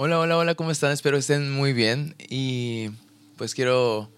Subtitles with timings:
[0.00, 0.92] Hola, hola, hola, ¿cómo están?
[0.92, 2.90] Espero estén muy bien y
[3.36, 4.12] pues quiero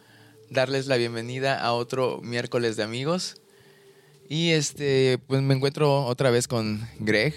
[0.51, 3.41] darles la bienvenida a otro miércoles de amigos.
[4.29, 7.33] Y este, pues me encuentro otra vez con Greg,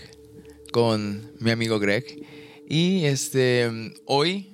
[0.74, 2.04] con mi amigo Greg.
[2.68, 4.54] Y este, hoy,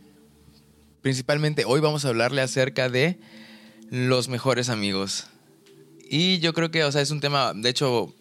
[1.02, 3.20] principalmente hoy vamos a hablarle acerca de
[3.90, 5.26] los mejores amigos.
[6.08, 8.14] Y yo creo que, o sea, es un tema, de hecho,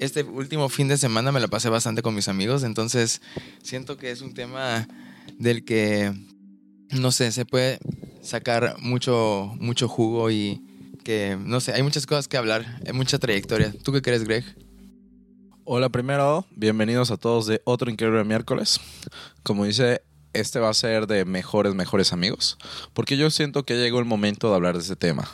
[0.00, 3.20] este último fin de semana me la pasé bastante con mis amigos, entonces
[3.62, 4.86] siento que es un tema
[5.38, 6.12] del que,
[6.90, 7.78] no sé, se puede
[8.22, 10.62] sacar mucho, mucho jugo y
[11.04, 13.72] que, no sé, hay muchas cosas que hablar, hay mucha trayectoria.
[13.82, 14.44] ¿Tú qué crees, Greg?
[15.64, 18.80] Hola primero, bienvenidos a todos de otro increíble miércoles.
[19.42, 22.56] Como dice, este va a ser de mejores, mejores amigos,
[22.94, 25.28] porque yo siento que llegó el momento de hablar de ese tema.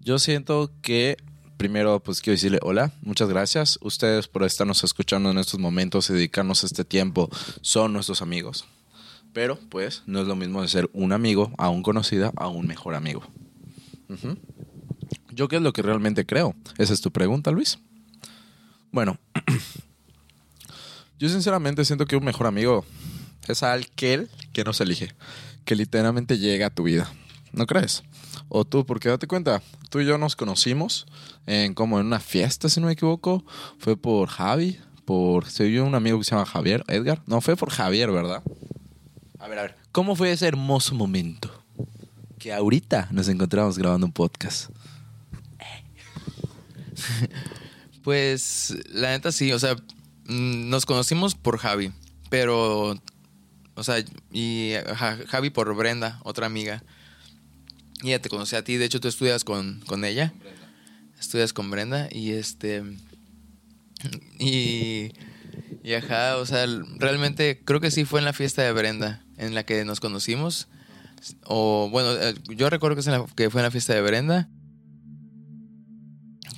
[0.00, 1.16] Yo siento que
[1.56, 3.78] primero, pues quiero decirle hola, muchas gracias.
[3.82, 7.28] Ustedes por estarnos escuchando en estos momentos y dedicarnos este tiempo
[7.60, 8.66] son nuestros amigos.
[9.32, 12.66] Pero, pues, no es lo mismo de ser un amigo a un conocido a un
[12.66, 13.24] mejor amigo.
[15.32, 16.54] ¿Yo qué es lo que realmente creo?
[16.78, 17.78] Esa es tu pregunta, Luis.
[18.92, 19.18] Bueno,
[21.18, 22.84] yo sinceramente siento que un mejor amigo
[23.48, 25.12] es aquel que nos elige,
[25.64, 27.12] que literalmente llega a tu vida.
[27.52, 28.04] ¿No crees?
[28.56, 29.60] O tú, porque date cuenta,
[29.90, 31.06] tú y yo nos conocimos
[31.44, 33.44] en como en una fiesta, si no me equivoco.
[33.78, 35.50] Fue por Javi, por.
[35.50, 37.20] Se vio un amigo que se llama Javier, Edgar.
[37.26, 38.44] No, fue por Javier, ¿verdad?
[39.40, 39.76] A ver, a ver.
[39.90, 41.50] ¿Cómo fue ese hermoso momento?
[42.38, 44.70] Que ahorita nos encontramos grabando un podcast.
[48.04, 49.74] Pues la neta sí, o sea,
[50.26, 51.90] mm, nos conocimos por Javi,
[52.28, 53.00] pero,
[53.74, 53.96] o sea,
[54.30, 54.74] y
[55.26, 56.84] Javi por Brenda, otra amiga.
[58.04, 60.34] Y ella te conocí a ti, de hecho tú estudias con, con ella.
[61.18, 62.82] Estudias con Brenda y este...
[64.38, 65.12] Y,
[65.82, 66.66] y ajá, o sea,
[66.98, 70.68] realmente creo que sí fue en la fiesta de Brenda en la que nos conocimos.
[71.46, 74.02] O bueno, eh, yo recuerdo que, es en la- que fue en la fiesta de
[74.02, 74.50] Brenda.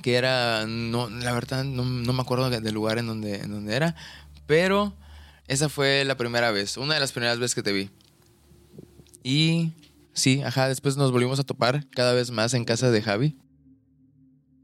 [0.03, 3.73] Que era, no, la verdad no, no me acuerdo del lugar en donde, en donde
[3.73, 3.95] era.
[4.47, 4.93] Pero
[5.47, 7.89] esa fue la primera vez, una de las primeras veces que te vi.
[9.23, 9.71] Y
[10.17, 13.37] sí, ajá, después nos volvimos a topar cada vez más en casa de Javi.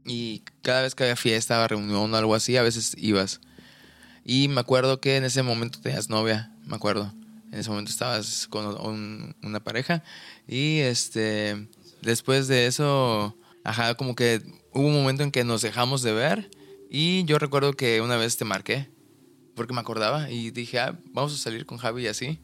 [0.04, 3.40] Y cada vez que había fiesta, reunión o algo así, a veces ibas.
[4.24, 7.12] Y me acuerdo que en ese momento tenías novia, me acuerdo.
[7.52, 10.02] En ese momento estabas con un- una pareja.
[10.46, 11.68] Y este,
[12.02, 16.50] después de eso, ajá, como que hubo un momento en que nos dejamos de ver.
[16.90, 18.90] Y yo recuerdo que una vez te marqué,
[19.54, 20.30] porque me acordaba.
[20.30, 22.40] Y dije, ah, vamos a salir con Javi y así.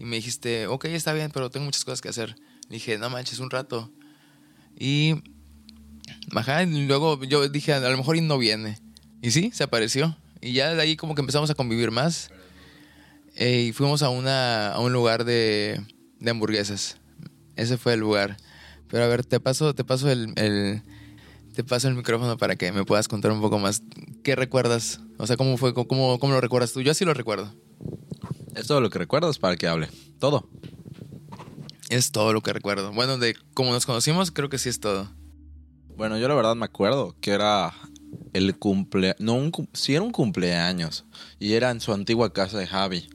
[0.00, 2.34] Y me dijiste, ok, está bien, pero tengo muchas cosas que hacer.
[2.68, 3.90] Dije, no manches, un rato.
[4.78, 5.14] Y,
[6.34, 8.78] ajá, luego yo dije, a lo mejor y no viene.
[9.22, 10.16] Y sí, se apareció.
[10.40, 12.30] Y ya de ahí como que empezamos a convivir más.
[13.36, 15.80] Eh, y fuimos a, una, a un lugar de,
[16.20, 16.98] de hamburguesas.
[17.56, 18.36] Ese fue el lugar.
[18.88, 20.82] Pero a ver, te paso, te paso el, el-
[21.54, 23.82] te paso el micrófono para que me puedas contar un poco más.
[24.24, 25.00] ¿Qué recuerdas?
[25.18, 25.72] O sea, ¿cómo fue?
[25.72, 26.82] ¿Cómo, cómo lo recuerdas tú?
[26.82, 27.54] Yo así lo recuerdo.
[28.56, 29.88] Es todo lo que recuerdas para que hable.
[30.18, 30.48] Todo.
[31.94, 32.90] Es todo lo que recuerdo.
[32.90, 35.08] Bueno, de cómo nos conocimos, creo que sí es todo.
[35.96, 37.72] Bueno, yo la verdad me acuerdo que era
[38.32, 39.14] el cumple...
[39.20, 39.40] No,
[39.74, 41.04] sí era un cumpleaños.
[41.38, 43.08] Y era en su antigua casa de Javi.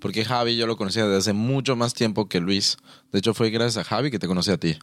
[0.00, 2.78] Porque Javi yo lo conocía desde hace mucho más tiempo que Luis.
[3.12, 4.76] De hecho, fue gracias a Javi que te conocí a ti.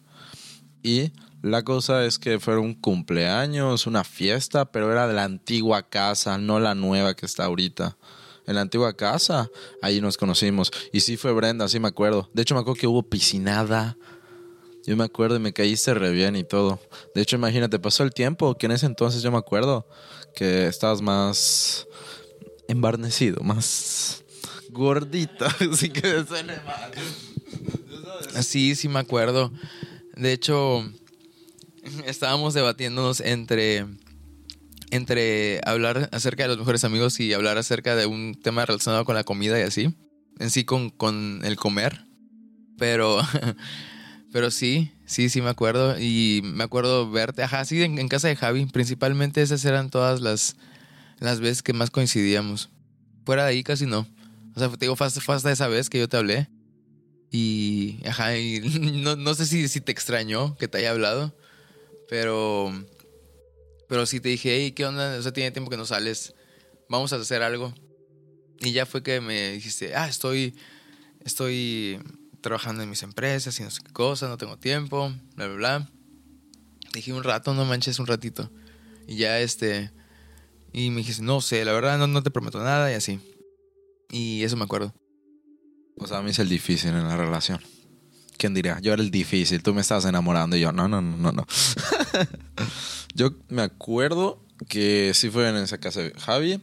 [0.82, 1.12] Y
[1.42, 6.38] la cosa es que fue un cumpleaños, una fiesta, pero era de la antigua casa,
[6.38, 7.98] no la nueva que está ahorita.
[8.46, 9.50] En la antigua casa,
[9.82, 10.72] ahí nos conocimos.
[10.92, 12.30] Y sí fue Brenda, sí me acuerdo.
[12.34, 13.98] De hecho, me acuerdo que hubo piscinada.
[14.86, 16.80] Yo me acuerdo y me caíste re bien y todo.
[17.16, 19.88] De hecho, imagínate, pasó el tiempo que en ese entonces yo me acuerdo
[20.36, 21.88] que estabas más
[22.68, 24.24] embarnecido, más
[24.70, 25.46] gordito.
[25.72, 26.92] Así que suene mal.
[28.44, 29.54] Sí, sí me acuerdo.
[30.16, 30.84] De hecho,
[32.06, 33.86] estábamos debatiéndonos entre
[34.94, 39.16] entre hablar acerca de los mejores amigos y hablar acerca de un tema relacionado con
[39.16, 39.96] la comida y así.
[40.40, 42.06] En sí con, con el comer.
[42.78, 43.20] Pero
[44.32, 48.28] pero sí, sí, sí me acuerdo y me acuerdo verte, ajá, sí en, en casa
[48.28, 50.56] de Javi, principalmente esas eran todas las
[51.20, 52.70] las veces que más coincidíamos.
[53.26, 54.08] Fuera de ahí casi no.
[54.56, 56.50] O sea, te digo, fue fue hasta esa vez que yo te hablé.
[57.32, 61.36] Y, ajá, y no, no sé si, si te extrañó que te haya hablado,
[62.08, 62.72] pero,
[63.94, 65.20] pero sí te dije, hey, ¿qué onda?
[65.20, 66.34] O sea, tiene tiempo que no sales,
[66.90, 67.76] vamos a hacer algo.
[68.60, 70.56] Y ya fue que me dijiste, ah, estoy,
[71.24, 72.00] estoy
[72.42, 75.92] trabajando en mis empresas y no sé qué cosa, no tengo tiempo, bla, bla, bla.
[76.92, 78.50] Dije un rato, no manches, un ratito.
[79.08, 79.92] Y ya este,
[80.72, 83.20] y me dijiste, no sé, la verdad no, no te prometo nada y así.
[84.10, 84.96] Y eso me acuerdo.
[86.00, 87.62] O sea, a mí es el difícil en la relación.
[88.44, 88.78] ¿Quién diría?
[88.82, 91.48] Yo era el difícil, tú me estabas enamorando y yo, no, no, no, no, no.
[93.16, 96.60] yo me acuerdo que sí fue en esa casa de Javi,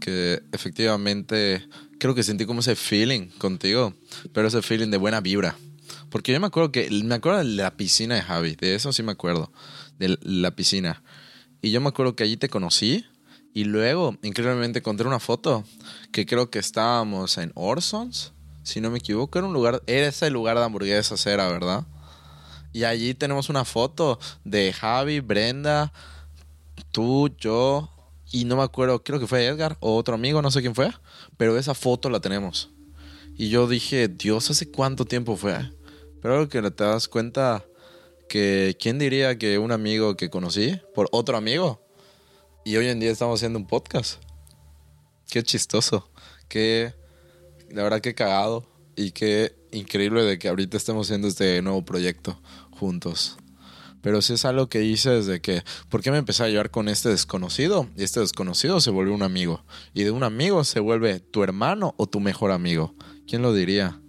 [0.00, 1.66] que efectivamente
[1.98, 3.94] creo que sentí como ese feeling contigo,
[4.34, 5.56] pero ese feeling de buena vibra.
[6.10, 9.02] Porque yo me acuerdo que, me acuerdo de la piscina de Javi, de eso sí
[9.02, 9.50] me acuerdo,
[9.98, 11.02] de la piscina.
[11.62, 13.06] Y yo me acuerdo que allí te conocí
[13.54, 15.64] y luego, increíblemente, encontré una foto
[16.12, 18.33] que creo que estábamos en Orsons,
[18.64, 21.84] si no me equivoco, era un lugar, era ese lugar de hamburguesas, era, ¿verdad?
[22.72, 25.92] Y allí tenemos una foto de Javi, Brenda,
[26.90, 27.90] tú, yo,
[28.32, 30.90] y no me acuerdo, creo que fue Edgar o otro amigo, no sé quién fue,
[31.36, 32.70] pero esa foto la tenemos.
[33.36, 35.70] Y yo dije, Dios, ¿hace cuánto tiempo fue?
[36.20, 37.64] Pero que te das cuenta
[38.28, 41.80] que, ¿quién diría que un amigo que conocí por otro amigo?
[42.64, 44.22] Y hoy en día estamos haciendo un podcast.
[45.28, 46.08] Qué chistoso.
[46.48, 46.94] Qué,
[47.74, 48.64] la verdad, qué cagado.
[48.96, 52.40] Y qué increíble de que ahorita estemos haciendo este nuevo proyecto
[52.70, 53.36] juntos.
[54.02, 56.88] Pero si es algo que hice desde que, ¿por qué me empecé a llevar con
[56.88, 57.88] este desconocido?
[57.96, 59.64] Y este desconocido se vuelve un amigo.
[59.94, 62.94] Y de un amigo se vuelve tu hermano o tu mejor amigo.
[63.26, 64.00] ¿Quién lo diría?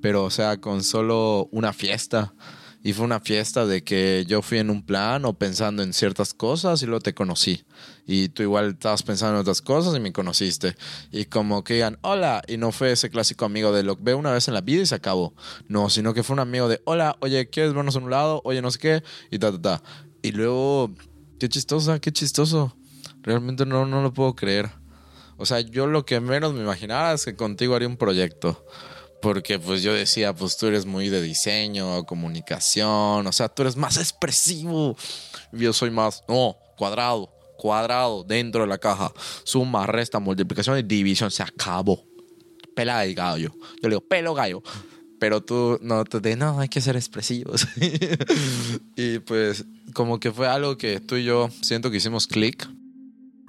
[0.00, 2.34] Pero, o sea, con solo una fiesta.
[2.82, 6.32] Y fue una fiesta de que yo fui en un plan o pensando en ciertas
[6.32, 7.64] cosas y luego te conocí.
[8.06, 10.76] Y tú igual estabas pensando en otras cosas y me conociste.
[11.10, 12.42] Y como que digan, hola.
[12.46, 14.82] Y no fue ese clásico amigo de lo que ve una vez en la vida
[14.82, 15.34] y se acabó.
[15.66, 18.40] No, sino que fue un amigo de, hola, oye, ¿quieres vernos a un lado?
[18.44, 19.02] Oye, no sé qué.
[19.30, 19.82] Y ta, ta, ta.
[20.22, 20.94] Y luego,
[21.40, 22.76] qué chistosa, qué chistoso.
[23.22, 24.70] Realmente no, no lo puedo creer.
[25.36, 28.64] O sea, yo lo que menos me imaginaba es que contigo haría un proyecto.
[29.20, 33.76] Porque pues yo decía, pues tú eres muy de diseño, comunicación, o sea, tú eres
[33.76, 34.96] más expresivo.
[35.52, 39.12] Yo soy más, no, cuadrado, cuadrado, dentro de la caja.
[39.44, 42.04] Suma, resta, multiplicación y división, se acabó.
[42.74, 43.52] Pela de gallo.
[43.82, 44.62] Yo le digo, pelo gallo.
[45.18, 47.66] Pero tú no te de, no, hay que ser expresivos.
[48.96, 52.68] y pues como que fue algo que tú y yo siento que hicimos clic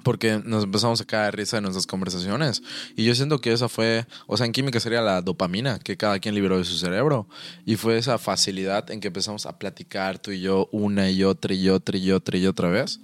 [0.02, 2.62] porque nos empezamos a caer risa en nuestras conversaciones.
[2.96, 6.18] Y yo siento que esa fue, o sea, en química sería la dopamina que cada
[6.18, 7.28] quien liberó de su cerebro.
[7.64, 11.54] Y fue esa facilidad en que empezamos a platicar tú y yo una y otra
[11.54, 13.00] y otra y otra y otra vez.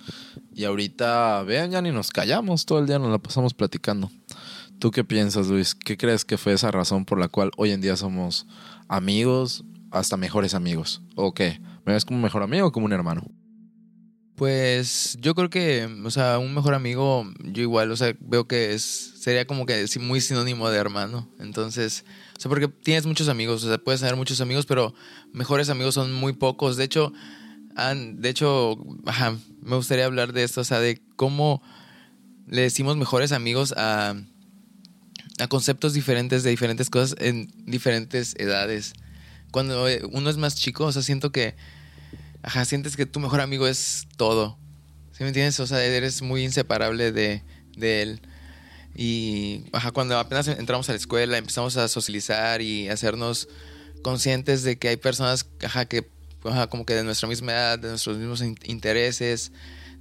[0.54, 4.10] Y ahorita, vean, ya ni nos callamos, todo el día nos la pasamos platicando.
[4.78, 5.74] ¿Tú qué piensas, Luis?
[5.74, 8.46] ¿Qué crees que fue esa razón por la cual hoy en día somos
[8.88, 11.02] amigos, hasta mejores amigos?
[11.14, 11.60] ¿O qué?
[11.86, 13.22] ¿Me ves como un mejor amigo o como un hermano?
[14.36, 18.74] Pues yo creo que, o sea, un mejor amigo, yo igual, o sea, veo que
[18.74, 18.82] es,
[19.18, 21.26] sería como que muy sinónimo de hermano.
[21.40, 22.04] Entonces,
[22.36, 24.94] o sea, porque tienes muchos amigos, o sea, puedes tener muchos amigos, pero
[25.32, 26.76] mejores amigos son muy pocos.
[26.76, 27.14] De hecho,
[27.76, 31.62] han, de hecho, ajá, me gustaría hablar de esto, o sea, de cómo
[32.46, 34.16] le decimos mejores amigos a,
[35.38, 38.92] a conceptos diferentes de diferentes cosas en diferentes edades.
[39.50, 41.54] Cuando uno es más chico, o sea, siento que
[42.46, 44.56] ajá, sientes que tu mejor amigo es todo.
[45.10, 45.58] ¿Sí me entiendes?
[45.60, 47.42] O sea, eres muy inseparable de,
[47.76, 48.20] de él.
[48.94, 53.48] Y ajá, cuando apenas entramos a la escuela, empezamos a socializar y hacernos
[54.02, 56.08] conscientes de que hay personas ajá, que
[56.44, 59.50] ajá, como que de nuestra misma edad, de nuestros mismos intereses,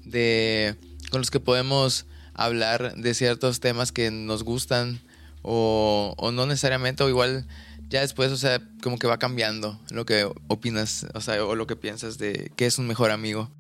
[0.04, 0.76] de
[1.10, 2.06] con los que podemos
[2.36, 5.02] hablar de ciertos temas que nos gustan
[5.42, 7.48] o, o no necesariamente o igual
[7.90, 11.68] ya después, o sea, como que va cambiando lo que opinas, o sea, o lo
[11.68, 13.52] que piensas de qué es un mejor amigo.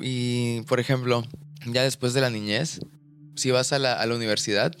[0.00, 1.24] Y, por ejemplo,
[1.66, 2.80] ya después de la niñez,
[3.34, 4.74] si vas a la, a la universidad,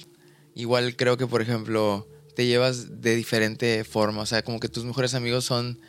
[0.54, 4.84] igual creo que, por ejemplo, te llevas de diferente forma, o sea, como que tus
[4.84, 5.80] mejores amigos son,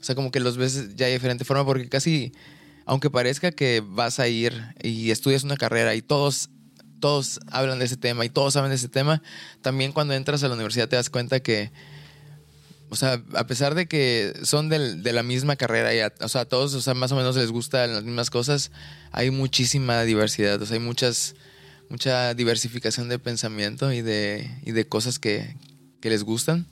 [0.00, 2.32] o sea, como que los ves ya de diferente forma, porque casi,
[2.86, 6.50] aunque parezca que vas a ir y estudias una carrera y todos
[7.00, 9.22] todos hablan de ese tema y todos saben de ese tema,
[9.62, 11.72] también cuando entras a la universidad te das cuenta que
[12.90, 16.42] o sea, a pesar de que son de la misma carrera y a, o sea,
[16.42, 18.72] a todos, o sea, más o menos les gustan las mismas cosas,
[19.12, 25.54] hay muchísima diversidad, o sea, hay mucha diversificación de pensamiento y de, cosas que,
[26.02, 26.66] les gustan.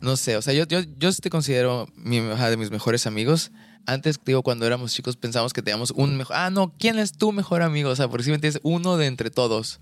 [0.00, 3.52] No sé, o sea, yo, yo, yo te considero mi, de mis mejores amigos.
[3.86, 6.34] Antes, digo, cuando éramos chicos pensábamos que teníamos un mejor...
[6.36, 7.90] Ah, no, ¿quién es tu mejor amigo?
[7.90, 9.78] O sea, por si me entiendes, uno de entre todos.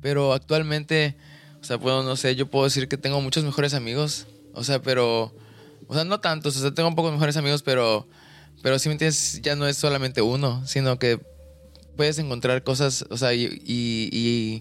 [0.00, 1.16] Pero actualmente,
[1.60, 4.80] o sea, puedo, no sé, yo puedo decir que tengo muchos mejores amigos o sea,
[4.80, 5.34] pero.
[5.86, 6.56] O sea, no tantos.
[6.56, 8.08] O sea, tengo un poco mejores amigos, pero.
[8.62, 11.20] Pero si me entiendes, ya no es solamente uno, sino que
[11.96, 14.60] puedes encontrar cosas, o sea, y, y,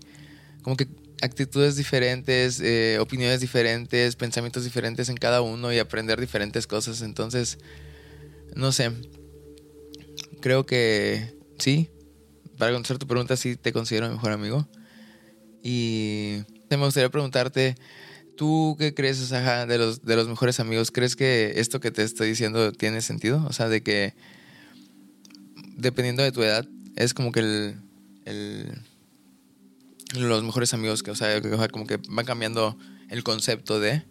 [0.62, 0.88] como que
[1.22, 7.02] actitudes diferentes, eh, opiniones diferentes, pensamientos diferentes en cada uno y aprender diferentes cosas.
[7.02, 7.60] Entonces,
[8.56, 8.92] no sé.
[10.42, 11.90] Creo que sí.
[12.58, 14.68] Para contestar tu pregunta, sí te considero mi mejor amigo.
[15.64, 17.76] Y me gustaría preguntarte
[18.36, 20.92] ¿Tú qué crees, ajá, de los, de los mejores amigos?
[20.92, 23.46] ¿Crees que esto que te estoy diciendo tiene sentido?
[23.48, 24.14] O sea, de que
[25.76, 27.76] dependiendo de tu edad, es como que
[28.26, 28.82] el,
[30.16, 32.78] los mejores amigos que, o sea, como que van cambiando
[33.10, 34.04] el concepto de,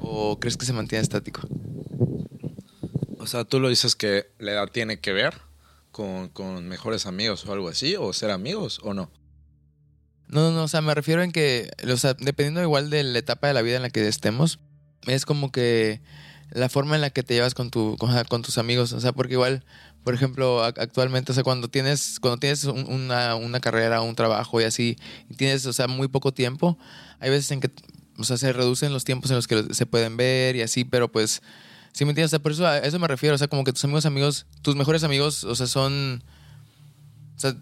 [0.00, 1.42] o crees que se mantiene estático?
[3.18, 5.40] O sea, tú lo dices que la edad tiene que ver
[5.92, 9.10] con, con mejores amigos o algo así, o ser amigos o no.
[10.32, 13.48] No, no, o sea, me refiero en que, o sea, dependiendo igual de la etapa
[13.48, 14.60] de la vida en la que estemos,
[15.06, 16.00] es como que
[16.50, 19.34] la forma en la que te llevas con, tu, con, tus amigos, o sea, porque
[19.34, 19.62] igual,
[20.04, 24.64] por ejemplo, actualmente, o sea, cuando tienes, cuando tienes una, una carrera, un trabajo y
[24.64, 24.96] así,
[25.28, 26.78] y tienes, o sea, muy poco tiempo,
[27.20, 27.70] hay veces en que,
[28.16, 31.12] o sea, se reducen los tiempos en los que se pueden ver y así, pero
[31.12, 31.42] pues,
[31.92, 33.72] sí me entiendes, o sea, por eso a eso me refiero, o sea, como que
[33.74, 36.24] tus amigos, amigos, tus mejores amigos, o sea, son,
[37.36, 37.54] o sea,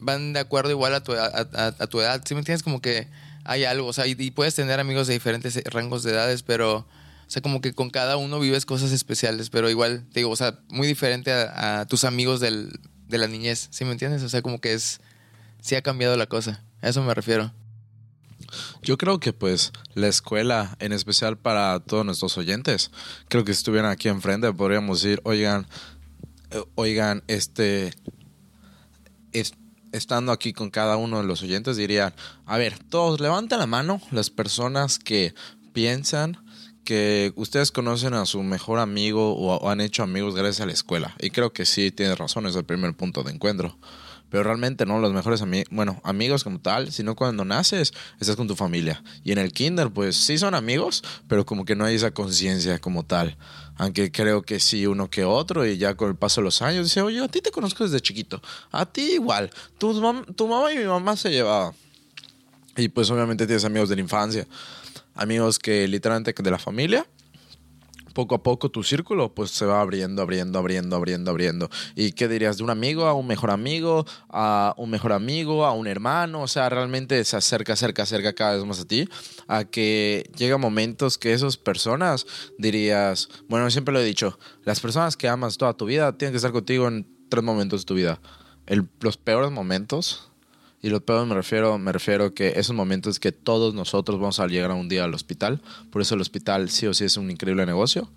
[0.00, 2.22] van de acuerdo igual a tu, a, tu edad.
[2.26, 2.62] ¿Sí me entiendes?
[2.62, 3.08] Como que
[3.44, 6.86] hay algo, o sea, y, puedes tener amigos de diferentes rangos de edades, pero, o
[7.26, 10.58] sea, como que con cada uno vives cosas especiales, pero igual, te digo, o sea,
[10.68, 14.22] muy diferente a, tus amigos del, de la niñez, ¿sí me entiendes?
[14.22, 15.00] O sea, como que es,
[15.60, 17.52] sí ha cambiado la cosa, a eso me refiero.
[18.82, 22.90] Yo creo que pues la escuela, en especial para todos nuestros oyentes,
[23.28, 25.66] creo que si estuvieran aquí enfrente podríamos decir, oigan,
[26.50, 27.92] eh, oigan, este,
[29.32, 29.54] es,
[29.92, 32.14] estando aquí con cada uno de los oyentes, dirían,
[32.46, 35.34] a ver, todos levanten la mano las personas que
[35.72, 36.38] piensan
[36.84, 41.14] que ustedes conocen a su mejor amigo o han hecho amigos gracias a la escuela.
[41.20, 43.78] Y creo que sí, tienes razón, es el primer punto de encuentro
[44.30, 48.46] pero realmente no los mejores amigos, bueno, amigos como tal, sino cuando naces estás con
[48.46, 49.02] tu familia.
[49.24, 52.78] Y en el kinder, pues sí son amigos, pero como que no hay esa conciencia
[52.78, 53.36] como tal.
[53.80, 56.84] Aunque creo que sí uno que otro y ya con el paso de los años
[56.84, 59.98] dice, oye, a ti te conozco desde chiquito, a ti igual, tu,
[60.36, 61.72] tu mamá y mi mamá se llevaban.
[62.76, 64.46] Y pues obviamente tienes amigos de la infancia,
[65.14, 67.06] amigos que literalmente de la familia
[68.12, 71.70] poco a poco tu círculo pues se va abriendo, abriendo, abriendo, abriendo, abriendo.
[71.94, 72.58] ¿Y qué dirías?
[72.58, 76.42] ¿De un amigo a un mejor amigo, a un mejor amigo, a un hermano?
[76.42, 79.08] O sea, realmente se acerca, acerca, acerca cada vez más a ti,
[79.48, 82.26] a que llega momentos que esas personas
[82.58, 86.38] dirías, bueno, siempre lo he dicho, las personas que amas toda tu vida tienen que
[86.38, 88.20] estar contigo en tres momentos de tu vida.
[89.00, 90.29] Los peores momentos
[90.82, 94.46] y lo peor me refiero, me refiero que esos momentos que todos nosotros vamos a
[94.46, 95.60] llegar un día al hospital,
[95.90, 98.08] por eso el hospital sí o sí es un increíble negocio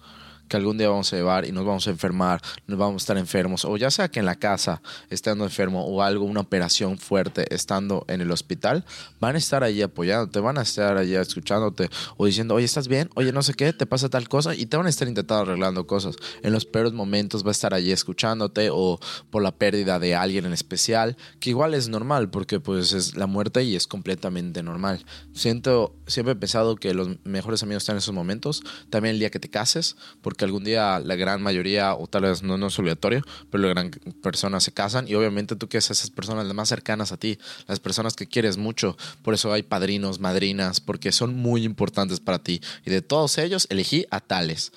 [0.53, 3.17] que algún día vamos a llevar y nos vamos a enfermar, nos vamos a estar
[3.17, 7.47] enfermos, o ya sea que en la casa estando enfermo o algo, una operación fuerte
[7.49, 8.85] estando en el hospital,
[9.19, 13.09] van a estar allí apoyándote, van a estar allí escuchándote o diciendo, oye, ¿estás bien?
[13.15, 15.87] Oye, no sé qué, te pasa tal cosa y te van a estar intentando arreglando
[15.87, 16.17] cosas.
[16.43, 18.99] En los peores momentos va a estar allí escuchándote o
[19.31, 23.25] por la pérdida de alguien en especial, que igual es normal porque pues es la
[23.25, 25.03] muerte y es completamente normal.
[25.33, 29.31] Siento, siempre he pensado que los mejores amigos están en esos momentos, también el día
[29.31, 32.79] que te cases, porque algún día la gran mayoría, o tal vez no, no es
[32.79, 36.55] obligatorio, pero la gran personas se casan y obviamente tú quieres a esas personas las
[36.55, 38.97] más cercanas a ti, las personas que quieres mucho.
[39.21, 42.61] Por eso hay padrinos, madrinas, porque son muy importantes para ti.
[42.85, 44.71] Y de todos ellos elegí a tales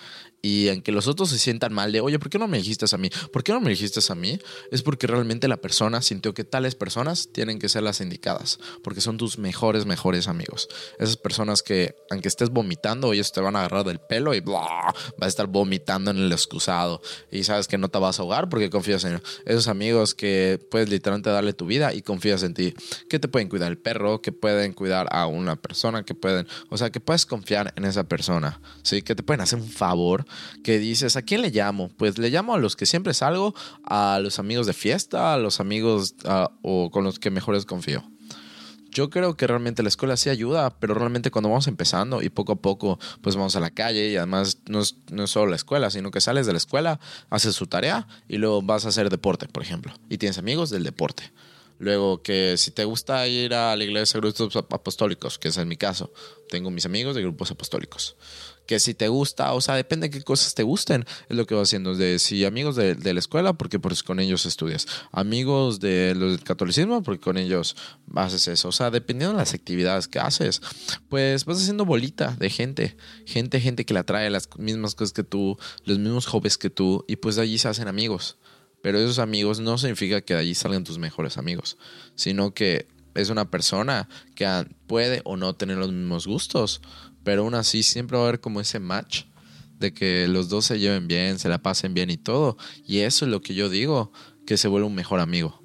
[0.47, 2.87] y en que los otros se sientan mal de, oye, ¿por qué no me dijiste
[2.89, 3.11] a mí?
[3.33, 4.39] ¿Por qué no me dijiste a mí?
[4.71, 9.01] Es porque realmente la persona sintió que tales personas tienen que ser las indicadas, porque
[9.01, 10.69] son tus mejores, mejores amigos.
[11.01, 14.95] Esas personas que, aunque estés vomitando, ellos te van a agarrar del pelo y bla,
[15.21, 18.71] a estar vomitando en el excusado y sabes que no te vas a ahogar porque
[18.71, 22.73] confías en esos amigos que puedes literalmente darle tu vida y confías en ti,
[23.09, 26.77] que te pueden cuidar el perro, que pueden cuidar a una persona, que pueden, o
[26.77, 29.03] sea, que puedes confiar en esa persona, ¿sí?
[29.03, 30.25] Que te pueden hacer un favor
[30.65, 31.91] que dices, ¿a quién le llamo?
[31.97, 35.61] Pues le llamo a los que siempre salgo, a los amigos de fiesta, a los
[35.61, 36.15] amigos
[36.63, 38.05] o con los que mejores confío.
[38.97, 42.53] Yo creo que realmente la escuela sí ayuda, pero realmente cuando vamos empezando y poco
[42.53, 45.57] a poco pues vamos a la calle y además no es, no es solo la
[45.57, 49.11] escuela, sino que sales de la escuela, haces su tarea y luego vas a hacer
[49.11, 51.31] deporte, por ejemplo, y tienes amigos del deporte.
[51.79, 55.69] Luego que si te gusta ir a la iglesia de grupos apostólicos, que es en
[55.69, 56.11] mi caso,
[56.49, 58.17] tengo mis amigos de grupos apostólicos
[58.67, 61.55] que si te gusta, o sea, depende de qué cosas te gusten, es lo que
[61.55, 61.95] vas haciendo.
[61.95, 64.87] De si amigos de, la escuela, porque pues con ellos estudias.
[65.13, 67.77] Amigos de del catolicismo, porque con ellos
[68.15, 68.69] haces eso.
[68.69, 70.61] O sea, dependiendo de las actividades que haces,
[71.09, 72.97] pues vas haciendo bolita de gente.
[73.25, 77.05] Gente, gente que le atrae las mismas cosas que tú, los mismos jóvenes que tú,
[77.09, 78.39] y pues de allí se hacen amigos.
[78.83, 81.77] Pero esos amigos no significa que de allí salgan tus mejores amigos,
[82.15, 84.47] sino que es una persona que
[84.87, 86.81] puede o no tener los mismos gustos,
[87.27, 89.25] pero aún así siempre va a haber como ese match
[89.81, 92.57] de que los dos se lleven bien, se la pasen bien y todo.
[92.87, 94.13] Y eso es lo que yo digo,
[94.47, 95.61] que se vuelve un mejor amigo.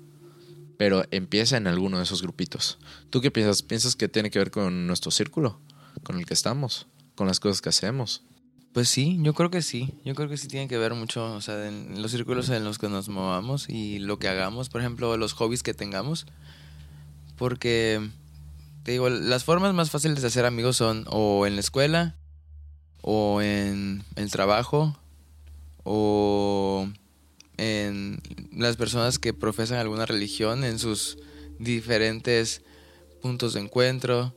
[0.77, 2.79] Pero empieza en alguno de esos grupitos.
[3.11, 3.61] ¿Tú qué piensas?
[3.61, 5.61] ¿Piensas que tiene que ver con nuestro círculo?
[6.03, 8.23] con el que estamos, con las cosas que hacemos.
[8.73, 9.93] Pues sí, yo creo que sí.
[10.03, 12.79] Yo creo que sí tiene que ver mucho, o sea, en los círculos en los
[12.79, 16.25] que nos movamos y lo que hagamos, por ejemplo, los hobbies que tengamos.
[17.35, 18.09] Porque,
[18.83, 22.15] te digo, las formas más fáciles de hacer amigos son o en la escuela,
[23.01, 24.97] o en el trabajo,
[25.83, 26.88] o
[27.57, 28.21] en
[28.51, 31.17] las personas que profesan alguna religión, en sus
[31.59, 32.61] diferentes
[33.21, 34.33] puntos de encuentro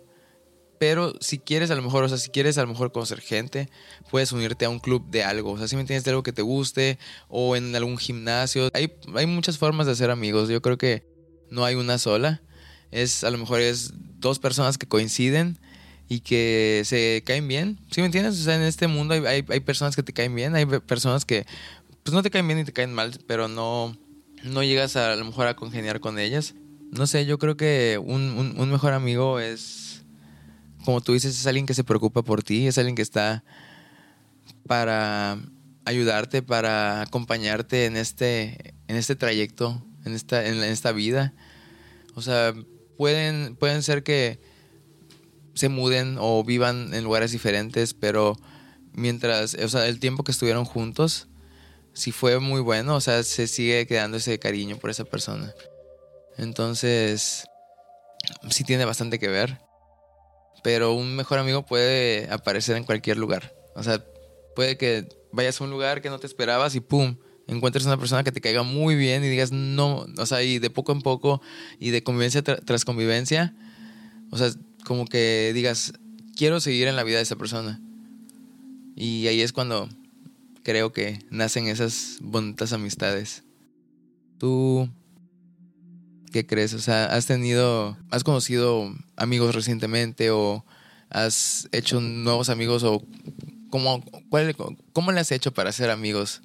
[0.78, 3.70] pero si quieres a lo mejor, o sea, si quieres a lo mejor conocer gente,
[4.10, 5.52] puedes unirte a un club de algo.
[5.52, 6.98] O sea, si me entiendes de algo que te guste
[7.28, 8.68] o en algún gimnasio.
[8.74, 10.50] Hay, hay muchas formas de hacer amigos.
[10.50, 11.06] Yo creo que
[11.50, 12.42] no hay una sola.
[12.90, 15.58] Es a lo mejor es dos personas que coinciden
[16.08, 17.78] y que se caen bien.
[17.90, 18.40] ¿Sí me entiendes?
[18.40, 21.46] O sea, en este mundo hay, hay, personas que te caen bien, hay personas que
[22.02, 23.96] pues no te caen bien y te caen mal, pero no,
[24.42, 26.54] no llegas a, lo mejor a congeniar con ellas.
[26.90, 29.84] No sé, yo creo que un, un mejor amigo es
[30.84, 33.42] como tú dices, es alguien que se preocupa por ti, es alguien que está
[34.66, 35.38] para
[35.84, 41.32] ayudarte, para acompañarte en este, en este trayecto, en esta, en esta vida.
[42.14, 42.54] O sea,
[42.96, 44.40] pueden, pueden ser que
[45.54, 48.36] se muden o vivan en lugares diferentes, pero
[48.92, 51.28] mientras, o sea, el tiempo que estuvieron juntos,
[51.92, 55.54] si fue muy bueno, o sea, se sigue quedando ese cariño por esa persona.
[56.36, 57.44] Entonces,
[58.50, 59.64] sí tiene bastante que ver
[60.64, 63.54] pero un mejor amigo puede aparecer en cualquier lugar.
[63.74, 64.02] O sea,
[64.56, 67.18] puede que vayas a un lugar que no te esperabas y ¡pum!
[67.46, 70.70] Encuentres una persona que te caiga muy bien y digas, no, o sea, y de
[70.70, 71.42] poco en poco
[71.78, 73.54] y de convivencia tras convivencia,
[74.30, 74.50] o sea,
[74.84, 75.92] como que digas,
[76.36, 77.80] quiero seguir en la vida de esa persona.
[78.96, 79.88] Y ahí es cuando
[80.62, 83.42] creo que nacen esas bonitas amistades.
[84.38, 84.88] ¿Tú
[86.34, 86.74] ¿Qué crees?
[86.74, 90.64] O sea, ¿has tenido, has conocido amigos recientemente o
[91.08, 93.06] has hecho nuevos amigos o
[93.70, 94.56] cómo, cuál,
[94.92, 96.42] cómo le has hecho para hacer amigos?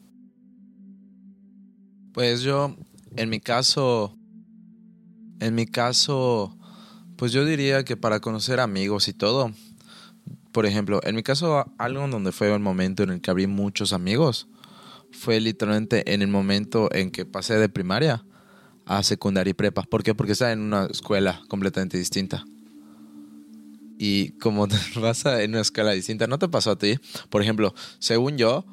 [2.19, 2.75] Pues yo,
[3.15, 4.13] en mi caso,
[5.39, 6.53] en mi caso,
[7.15, 9.53] pues yo diría que para conocer amigos y todo,
[10.51, 13.47] por ejemplo, en mi caso, algo en donde fue el momento en el que abrí
[13.47, 14.49] muchos amigos,
[15.13, 18.25] fue literalmente en el momento en que pasé de primaria
[18.85, 19.83] a secundaria y prepa.
[19.83, 20.13] ¿Por qué?
[20.13, 22.43] Porque está en una escuela completamente distinta.
[23.97, 26.99] Y como te vas a, en una escuela distinta, ¿no te pasó a ti?
[27.29, 28.65] Por ejemplo, según yo,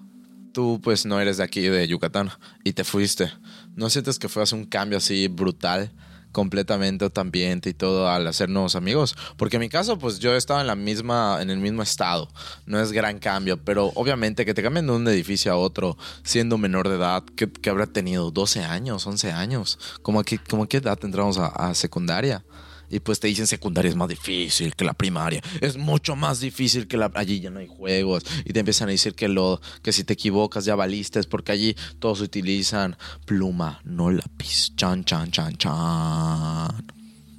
[0.56, 2.30] tú pues no eres de aquí, de Yucatán,
[2.64, 3.30] y te fuiste.
[3.74, 5.92] ¿No sientes que fue un cambio así brutal?
[6.32, 9.16] completamente otro y todo al hacer nuevos amigos.
[9.38, 12.28] Porque en mi caso, pues yo estaba en la misma, en el mismo estado.
[12.66, 16.58] No es gran cambio, pero obviamente que te cambien de un edificio a otro, siendo
[16.58, 19.78] menor de edad, que, habrá tenido 12 años, 11 años.
[20.02, 20.38] ¿Cómo a qué,
[20.68, 22.44] qué edad entramos a secundaria?
[22.90, 26.86] Y pues te dicen secundaria es más difícil que la primaria, es mucho más difícil
[26.86, 29.92] que la allí ya no hay juegos y te empiezan a decir que lo que
[29.92, 35.56] si te equivocas ya valiste porque allí todos utilizan pluma, no lápiz, chan chan chan
[35.56, 36.86] chan.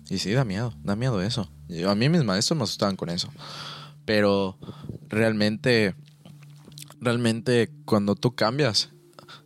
[0.09, 1.49] Y sí da miedo, da miedo eso.
[1.87, 3.29] a mí mis maestros me asustaban con eso.
[4.05, 4.57] Pero
[5.09, 5.95] realmente
[7.01, 8.89] realmente cuando tú cambias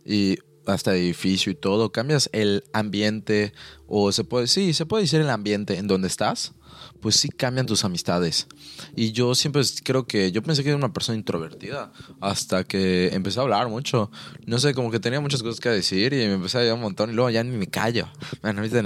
[0.04, 3.52] y hasta edificio y todo, cambias el ambiente
[3.86, 6.54] o se puede, sí, se puede decir el ambiente en donde estás,
[7.00, 8.46] pues sí cambian tus amistades.
[8.94, 13.40] Y yo siempre creo que yo pensé que era una persona introvertida hasta que empecé
[13.40, 14.10] a hablar mucho.
[14.46, 16.82] No sé, como que tenía muchas cosas que decir y me empecé a llevar un
[16.82, 18.08] montón y luego ya ni me callo.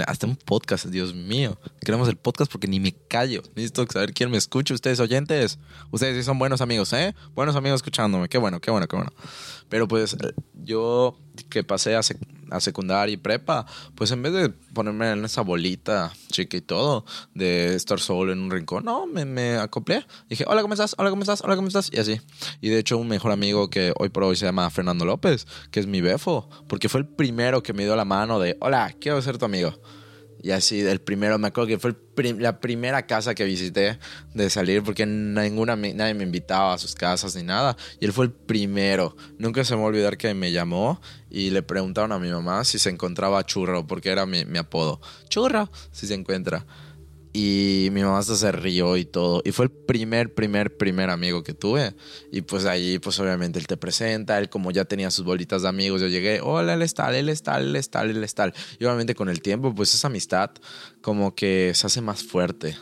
[0.06, 1.58] hasta un podcast, Dios mío.
[1.84, 3.42] Queremos el podcast porque ni me callo.
[3.54, 5.58] Necesito saber quién me escucha, ustedes oyentes.
[5.90, 7.14] Ustedes sí son buenos amigos, ¿eh?
[7.34, 8.28] Buenos amigos escuchándome.
[8.28, 9.12] Qué bueno, qué bueno, qué bueno.
[9.68, 10.16] Pero pues
[10.64, 12.00] yo que pasé a,
[12.50, 17.04] a, secundaria y prepa, pues en vez de ponerme en esa bolita chica y todo,
[17.34, 20.06] de estar solo en un rincón, no, me, me acoplé.
[20.28, 20.94] Dije, hola, ¿cómo estás?
[20.98, 21.42] Hola, ¿cómo estás?
[21.42, 21.90] Hola, ¿cómo estás?
[21.92, 22.20] Y así.
[22.60, 25.80] Y de hecho, un mejor amigo que hoy por hoy se llama Fernando López, que
[25.80, 29.20] es mi befo, porque fue el primero que me dio la mano de, hola, quiero
[29.22, 29.78] ser tu amigo.
[30.46, 31.96] Y así, el primero, me acuerdo que fue
[32.38, 33.98] la primera casa que visité
[34.32, 37.76] de salir porque ninguna, nadie me invitaba a sus casas ni nada.
[37.98, 39.16] Y él fue el primero.
[39.38, 42.62] Nunca se me va a olvidar que me llamó y le preguntaron a mi mamá
[42.62, 45.00] si se encontraba churro, porque era mi apodo.
[45.28, 46.64] Churro, si se encuentra.
[47.38, 49.42] Y mi mamá hasta se rió y todo.
[49.44, 51.94] Y fue el primer, primer, primer amigo que tuve.
[52.32, 54.38] Y pues ahí, pues obviamente él te presenta.
[54.38, 57.58] Él como ya tenía sus bolitas de amigos, yo llegué, hola, él está, él está,
[57.58, 58.54] él está, él está.
[58.78, 60.50] Y obviamente con el tiempo, pues esa amistad
[61.02, 62.74] como que se hace más fuerte.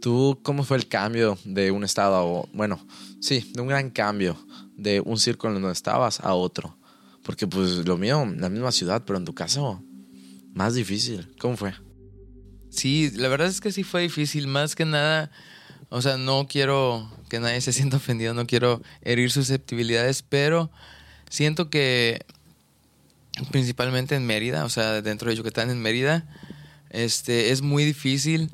[0.00, 2.86] ¿Tú cómo fue el cambio de un estado a, bueno,
[3.20, 4.34] sí, de un gran cambio
[4.78, 6.78] de un círculo donde estabas a otro?
[7.22, 9.84] Porque pues lo mío, la misma ciudad, pero en tu caso,
[10.54, 11.28] más difícil.
[11.38, 11.74] ¿Cómo fue?
[12.74, 15.30] Sí, la verdad es que sí fue difícil, más que nada,
[15.90, 20.70] O sea, no quiero que nadie se sienta ofendido, no quiero herir susceptibilidades, pero
[21.30, 22.24] siento que
[23.50, 26.26] principalmente en Mérida, o sea, dentro de Yucatán, en Mérida,
[26.90, 28.50] este, es muy difícil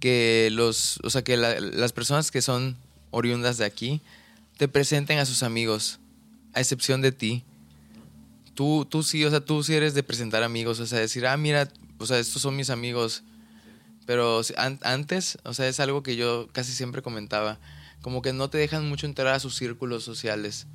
[0.00, 2.76] que los, o sea, que las personas que son
[3.10, 4.02] oriundas de aquí
[4.58, 5.98] te presenten a sus amigos,
[6.52, 7.44] a excepción de ti.
[8.54, 11.36] Tú, tú sí, o sea, tú sí eres de presentar amigos, o sea, decir, ah,
[11.36, 13.22] mira, o sea, estos son mis amigos.
[14.06, 14.40] Pero
[14.82, 17.58] antes, o sea, es algo que yo casi siempre comentaba,
[18.00, 20.66] como que no te dejan mucho entrar a sus círculos sociales.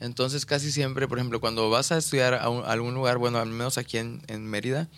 [0.00, 3.78] Entonces, casi siempre, por ejemplo, cuando vas a estudiar a, algún lugar, bueno, al menos
[3.78, 4.88] aquí en, en Mérida,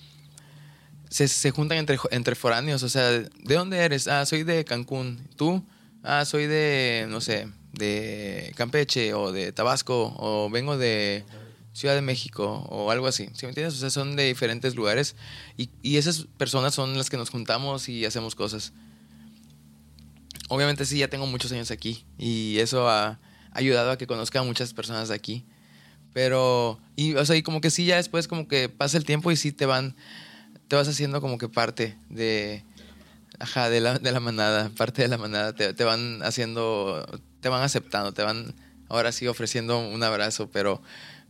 [1.11, 4.09] se, se, juntan entre, entre foráneos, o sea, ¿de dónde eres?
[4.09, 5.29] Ah, soy de Cancún.
[5.37, 5.63] ¿Tú?
[6.03, 11.25] Ah, soy de, no sé, de Campeche o de Tabasco o vengo de
[11.75, 13.29] Ciudad de México o algo así.
[13.35, 13.75] ¿Sí me entiendes?
[13.75, 15.17] O sea, son de diferentes lugares
[15.59, 18.73] y, y esas personas son las que nos juntamos y hacemos cosas.
[20.49, 23.21] Obviamente sí, ya tengo muchos años aquí y eso ha
[23.53, 25.45] ayudado a que conozca a muchas personas de aquí.
[26.15, 29.33] Pero, y, o sea, y como que sí, ya después como que pasa el tiempo
[29.33, 29.97] y sí te van,
[30.69, 32.65] te vas haciendo como que parte de,
[33.41, 37.05] ajá, de la, de la manada, parte de la manada, te, te van haciendo
[37.45, 38.55] te van aceptando, te van
[38.89, 40.81] ahora sí ofreciendo un abrazo, pero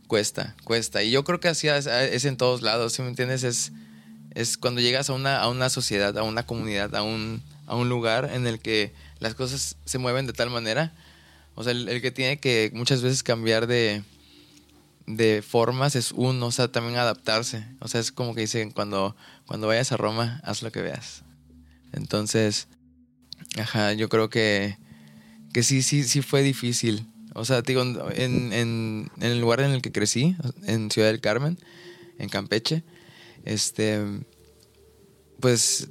[0.07, 1.03] cuesta, cuesta.
[1.03, 3.43] Y yo creo que así es, en todos lados, ¿sí me entiendes?
[3.43, 3.71] Es,
[4.33, 7.89] es cuando llegas a una, a una sociedad, a una comunidad, a un, a un
[7.89, 10.93] lugar en el que las cosas se mueven de tal manera.
[11.55, 14.03] O sea, el, que tiene que muchas veces cambiar de,
[15.07, 17.65] de formas es uno, o sea, también adaptarse.
[17.79, 19.15] O sea, es como que dicen, cuando,
[19.45, 21.23] cuando vayas a Roma, haz lo que veas.
[21.93, 22.67] Entonces,
[23.57, 24.77] ajá, yo creo que
[25.55, 27.07] que sí, sí, sí fue difícil.
[27.35, 31.19] O sea, digo, en, en, en, el lugar en el que crecí, en Ciudad del
[31.19, 31.59] Carmen,
[32.17, 32.83] en Campeche,
[33.43, 33.99] este,
[35.41, 35.89] pues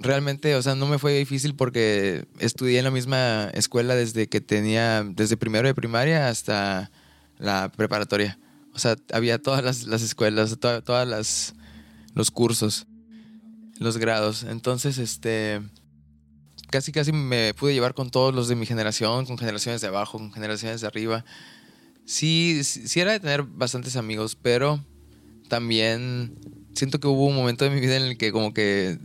[0.00, 4.40] realmente, o sea, no me fue difícil porque estudié en la misma escuela desde que
[4.40, 6.90] tenía, desde primero de primaria hasta
[7.38, 8.40] la preparatoria.
[8.74, 11.54] O sea, había todas las, las escuelas, todas las,
[12.14, 12.88] los cursos,
[13.78, 14.42] los grados.
[14.42, 15.60] Entonces, este,
[16.70, 20.18] casi casi me pude llevar con todos los de mi generación, con generaciones de abajo,
[20.18, 21.24] con generaciones de arriba.
[22.04, 24.84] Sí, sí era de tener bastantes amigos, pero
[25.48, 26.38] también
[26.74, 28.98] siento que hubo un momento de mi vida en el que como que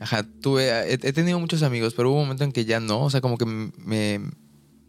[0.00, 3.10] ajá, tuve he, tenido muchos amigos, pero hubo un momento en que ya no, o
[3.10, 4.20] sea, como que me,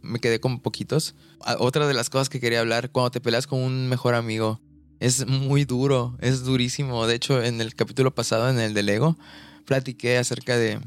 [0.02, 1.15] me quedé con poquitos.
[1.60, 4.60] Otra de las cosas que quería hablar, cuando te peleas con un mejor amigo,
[5.00, 7.06] es muy duro, es durísimo.
[7.08, 9.17] De hecho, en el capítulo pasado, en el del ego,
[9.65, 10.80] platiqué acerca de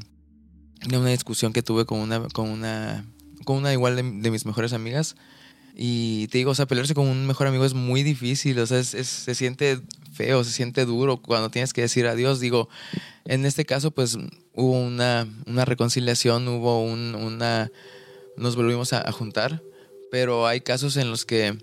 [0.87, 3.05] de una discusión que tuve con una, con una,
[3.45, 5.15] con una igual de, mis mejores amigas.
[5.75, 8.79] Y te digo, o sea, pelearse con un mejor amigo es muy difícil, o sea,
[8.79, 9.79] es, se siente
[10.13, 12.39] feo, se siente duro cuando tienes que decir adiós.
[12.39, 12.67] Digo,
[13.25, 14.17] en este caso, pues
[14.53, 17.71] hubo una, una reconciliación, hubo un, una.
[18.37, 19.61] Nos volvimos a, a, juntar,
[20.09, 21.57] pero hay casos en los que,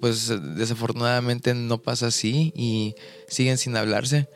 [0.00, 2.94] pues desafortunadamente no pasa así y
[3.28, 4.28] siguen sin hablarse.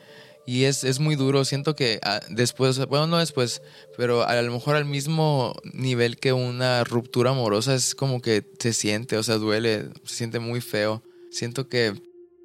[0.46, 1.44] Y es, es muy duro.
[1.44, 3.62] Siento que ah, después, bueno, no después,
[3.96, 8.72] pero a lo mejor al mismo nivel que una ruptura amorosa es como que se
[8.72, 11.02] siente, o sea, duele, se siente muy feo.
[11.30, 11.94] Siento que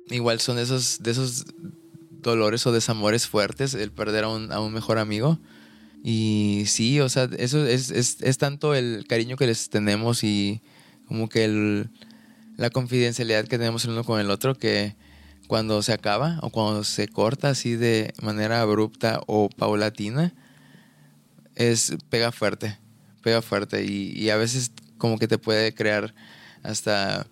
[0.09, 1.45] igual son esos, de esos
[2.09, 5.39] dolores o desamores fuertes el perder a un, a un mejor amigo.
[6.03, 10.61] Y sí, o sea, eso es, es, es tanto el cariño que les tenemos y
[11.07, 11.89] como que el,
[12.57, 14.95] la confidencialidad que tenemos el uno con el otro que
[15.47, 20.33] cuando se acaba o cuando se corta así de manera abrupta o paulatina,
[21.55, 22.77] es pega fuerte,
[23.21, 26.13] pega fuerte y, a veces como que te puede crear
[26.63, 27.27] hasta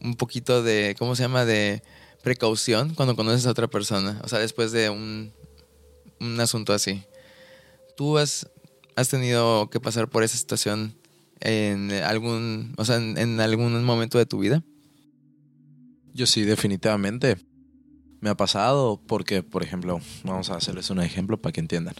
[0.00, 1.44] un poquito de, ¿cómo se llama?
[1.44, 1.82] De
[2.22, 5.32] precaución cuando conoces a otra persona, o sea, después de un,
[6.20, 7.04] un asunto así.
[7.96, 8.48] ¿Tú has,
[8.94, 10.94] has tenido que pasar por esa situación
[11.40, 14.62] en algún, o sea, en algún momento de tu vida?
[16.16, 17.36] Yo sí, definitivamente.
[18.22, 21.94] Me ha pasado porque, por ejemplo, vamos a hacerles un ejemplo para que entiendan.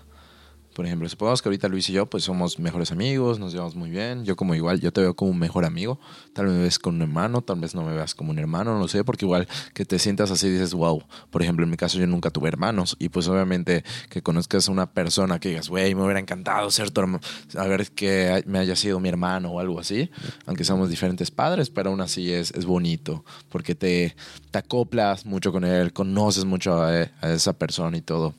[0.77, 3.89] Por ejemplo, supongamos que ahorita Luis y yo pues somos mejores amigos, nos llevamos muy
[3.89, 4.27] bien.
[4.27, 5.99] Yo como igual, yo te veo como un mejor amigo.
[6.35, 8.75] Tal vez me ves como un hermano, tal vez no me veas como un hermano,
[8.75, 11.03] no lo sé, porque igual que te sientas así dices, wow.
[11.31, 14.73] Por ejemplo, en mi caso yo nunca tuve hermanos y pues obviamente que conozcas a
[14.73, 17.21] una persona que digas, güey, me hubiera encantado ser tu hermano,
[17.57, 20.11] a ver que me haya sido mi hermano o algo así,
[20.45, 24.15] aunque somos diferentes padres, pero aún así es, es bonito porque te,
[24.51, 28.35] te acoplas mucho con él, conoces mucho a, a esa persona y todo.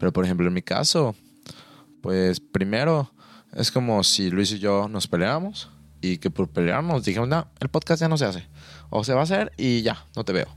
[0.00, 1.14] Pero por ejemplo, en mi caso,
[2.02, 3.12] pues primero
[3.52, 7.68] es como si Luis y yo nos peleamos y que por pelearnos dijimos, no, el
[7.68, 8.46] podcast ya no se hace.
[8.90, 10.48] O se va a hacer y ya, no te veo.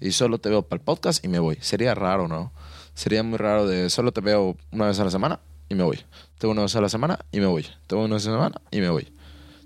[0.00, 1.58] Y solo te veo para el podcast y me voy.
[1.60, 2.52] Sería raro, ¿no?
[2.94, 6.00] Sería muy raro de solo te veo una vez a la semana y me voy.
[6.38, 7.66] Tengo una vez a la semana y me voy.
[7.86, 9.12] Tengo una vez a la semana y me voy.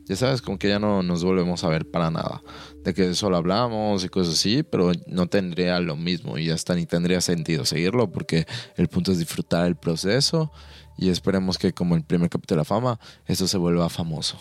[0.05, 2.41] Ya sabes, como que ya no nos volvemos a ver para nada.
[2.85, 6.87] De que solo hablamos y cosas así, pero no tendría lo mismo y hasta ni
[6.87, 10.53] tendría sentido seguirlo porque el punto es disfrutar el proceso
[10.97, 14.39] y esperemos que como el primer capítulo de la fama, esto se vuelva famoso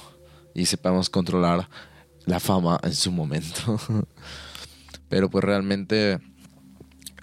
[0.53, 1.69] y sepamos controlar
[2.25, 3.79] la fama en su momento.
[5.09, 6.19] pero pues realmente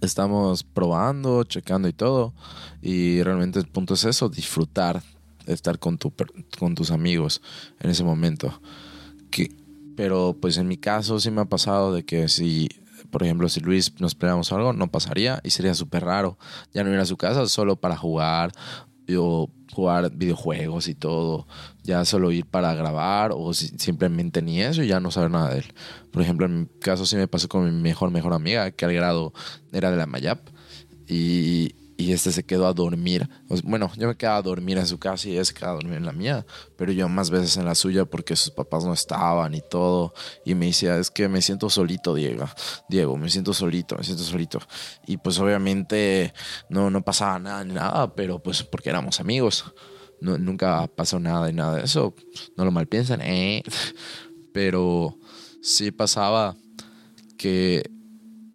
[0.00, 2.34] estamos probando, checando y todo.
[2.80, 5.02] Y realmente el punto es eso, disfrutar
[5.46, 6.12] estar con, tu,
[6.58, 7.42] con tus amigos
[7.80, 8.60] en ese momento.
[9.30, 9.56] Que,
[9.96, 12.68] pero pues en mi caso sí me ha pasado de que si,
[13.10, 16.38] por ejemplo, si Luis nos peleamos algo, no pasaría y sería súper raro.
[16.72, 18.52] Ya no ir a su casa solo para jugar
[19.16, 21.46] o jugar videojuegos y todo,
[21.82, 25.60] ya solo ir para grabar o simplemente ni eso y ya no saber nada de
[25.60, 25.64] él.
[26.10, 28.92] Por ejemplo, en mi caso sí me pasó con mi mejor, mejor amiga, que al
[28.92, 29.32] grado
[29.72, 30.40] era de la Mayap.
[31.08, 33.28] Y, y este se quedó a dormir.
[33.62, 35.98] Bueno, yo me quedaba a dormir en su casa y ella se quedaba a dormir
[35.98, 36.44] en la mía,
[36.76, 40.12] pero yo más veces en la suya porque sus papás no estaban y todo.
[40.44, 42.48] Y me decía, es que me siento solito, Diego.
[42.88, 44.58] Diego, me siento solito, me siento solito.
[45.06, 46.34] Y pues obviamente
[46.68, 49.64] no, no pasaba nada ni nada, pero pues porque éramos amigos.
[50.20, 52.14] Nunca pasó nada y nada de eso.
[52.56, 53.64] No lo mal piensan, ¿eh?
[54.52, 55.18] Pero
[55.60, 56.54] sí pasaba
[57.36, 57.82] que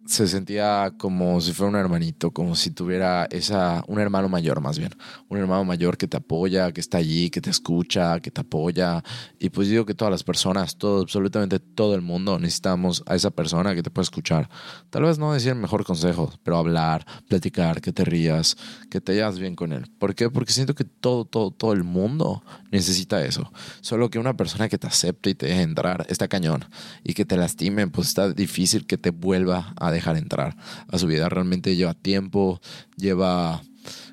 [0.08, 4.78] se sentía como si fuera un hermanito, como si tuviera esa, un hermano mayor más
[4.78, 4.90] bien,
[5.28, 9.04] un hermano mayor que te apoya, que está allí, que te escucha, que te apoya.
[9.38, 13.30] Y pues digo que todas las personas, todo, absolutamente todo el mundo necesitamos a esa
[13.30, 14.48] persona que te pueda escuchar.
[14.88, 18.56] Tal vez no decir mejor consejo, pero hablar, platicar, que te rías,
[18.90, 19.90] que te llevas bien con él.
[19.98, 20.30] ¿Por qué?
[20.30, 23.52] Porque siento que todo, todo, todo el mundo necesita eso.
[23.82, 26.64] Solo que una persona que te acepte y te deje entrar está cañón.
[27.04, 30.56] Y que te lastime, pues está difícil que te vuelva a dejar entrar
[30.88, 31.28] a su vida.
[31.28, 32.60] Realmente lleva tiempo,
[32.96, 33.62] lleva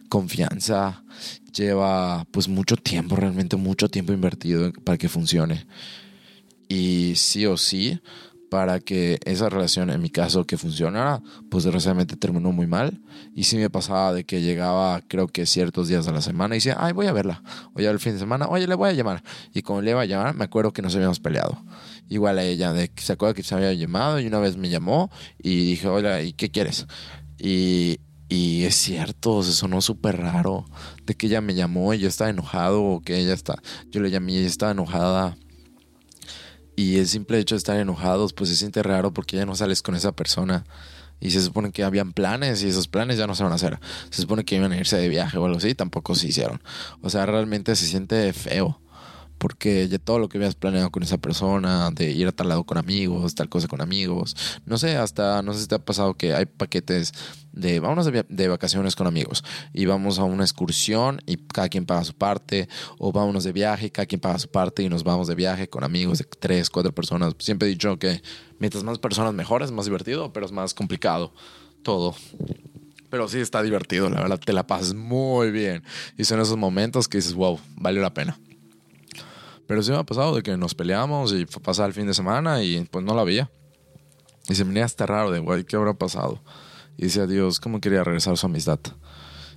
[0.09, 1.03] confianza,
[1.53, 5.65] lleva pues mucho tiempo, realmente mucho tiempo invertido para que funcione.
[6.67, 7.99] Y sí o sí,
[8.49, 13.01] para que esa relación, en mi caso, que funcionara, pues desgraciadamente terminó muy mal.
[13.33, 16.57] Y sí me pasaba de que llegaba, creo que ciertos días de la semana y
[16.57, 17.43] decía, ay, voy a verla.
[17.73, 19.23] O ya el fin de semana, oye, le voy a llamar.
[19.53, 21.63] Y como le iba a llamar, me acuerdo que nos habíamos peleado.
[22.09, 24.69] Igual a ella, de que se acuerda que se había llamado y una vez me
[24.69, 25.09] llamó
[25.41, 26.85] y dije, hola, ¿y qué quieres?
[27.39, 30.65] Y, y es cierto, se sonó súper raro
[31.05, 33.55] de que ella me llamó y yo estaba enojado o que ella está,
[33.91, 35.37] yo le llamé y ella estaba enojada
[36.75, 39.81] y el simple hecho de estar enojados, pues se siente raro porque ya no sales
[39.81, 40.65] con esa persona.
[41.21, 43.79] Y se supone que habían planes y esos planes ya no se van a hacer.
[44.09, 46.61] Se supone que iban a irse de viaje o algo así, tampoco se hicieron.
[47.01, 48.79] O sea, realmente se siente feo
[49.37, 52.63] porque ya todo lo que habías planeado con esa persona, de ir a tal lado
[52.63, 56.13] con amigos, tal cosa con amigos, no sé, hasta, no sé si te ha pasado
[56.13, 57.13] que hay paquetes
[57.51, 59.43] de, vámonos de, vacaciones con amigos
[59.73, 62.67] y vamos a una excursión y cada quien paga su parte,
[62.97, 65.83] o vámonos de viaje cada quien paga su parte y nos vamos de viaje con
[65.83, 67.33] amigos de tres, cuatro personas.
[67.39, 68.21] Siempre he dicho que
[68.59, 71.33] mientras más personas mejor, es más divertido, pero es más complicado
[71.83, 72.15] todo.
[73.09, 75.83] Pero sí está divertido, la verdad, te la pasas muy bien.
[76.17, 78.37] Y son esos momentos que dices, wow, valió la pena.
[79.67, 82.63] Pero sí me ha pasado de que nos peleamos y pasar el fin de semana
[82.63, 83.49] y pues no la veía.
[84.47, 86.39] Y se me venía hasta raro de, güey, ¿qué habrá pasado?
[86.97, 88.79] Y decía, Dios, ¿cómo quería regresar su amistad?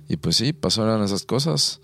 [0.07, 1.79] Y pues sí, pasaron esas cosas.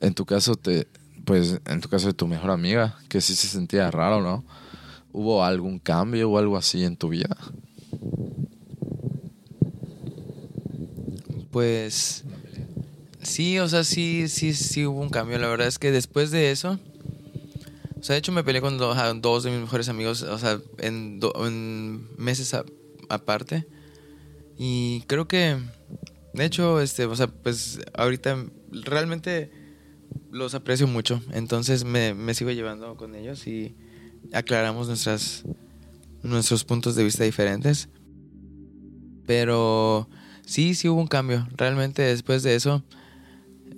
[0.00, 0.86] En tu caso, te,
[1.24, 4.44] pues en tu caso de tu mejor amiga, que sí se sentía raro, ¿no?
[5.12, 7.36] ¿Hubo algún cambio o algo así en tu vida?
[11.50, 12.24] Pues
[13.22, 15.38] sí, o sea, sí, sí, sí hubo un cambio.
[15.38, 16.78] La verdad es que después de eso,
[18.02, 21.20] o sea, de hecho me peleé con dos, de mis mejores amigos, o sea, en,
[21.36, 22.52] en meses
[23.08, 23.64] aparte.
[24.58, 25.56] Y creo que,
[26.34, 29.52] de hecho, este, o sea, pues ahorita realmente
[30.32, 31.22] los aprecio mucho.
[31.30, 33.76] Entonces me, me sigo llevando con ellos y
[34.32, 35.44] aclaramos nuestras,
[36.24, 37.88] nuestros puntos de vista diferentes.
[39.26, 40.08] Pero
[40.44, 41.46] sí, sí hubo un cambio.
[41.56, 42.82] Realmente después de eso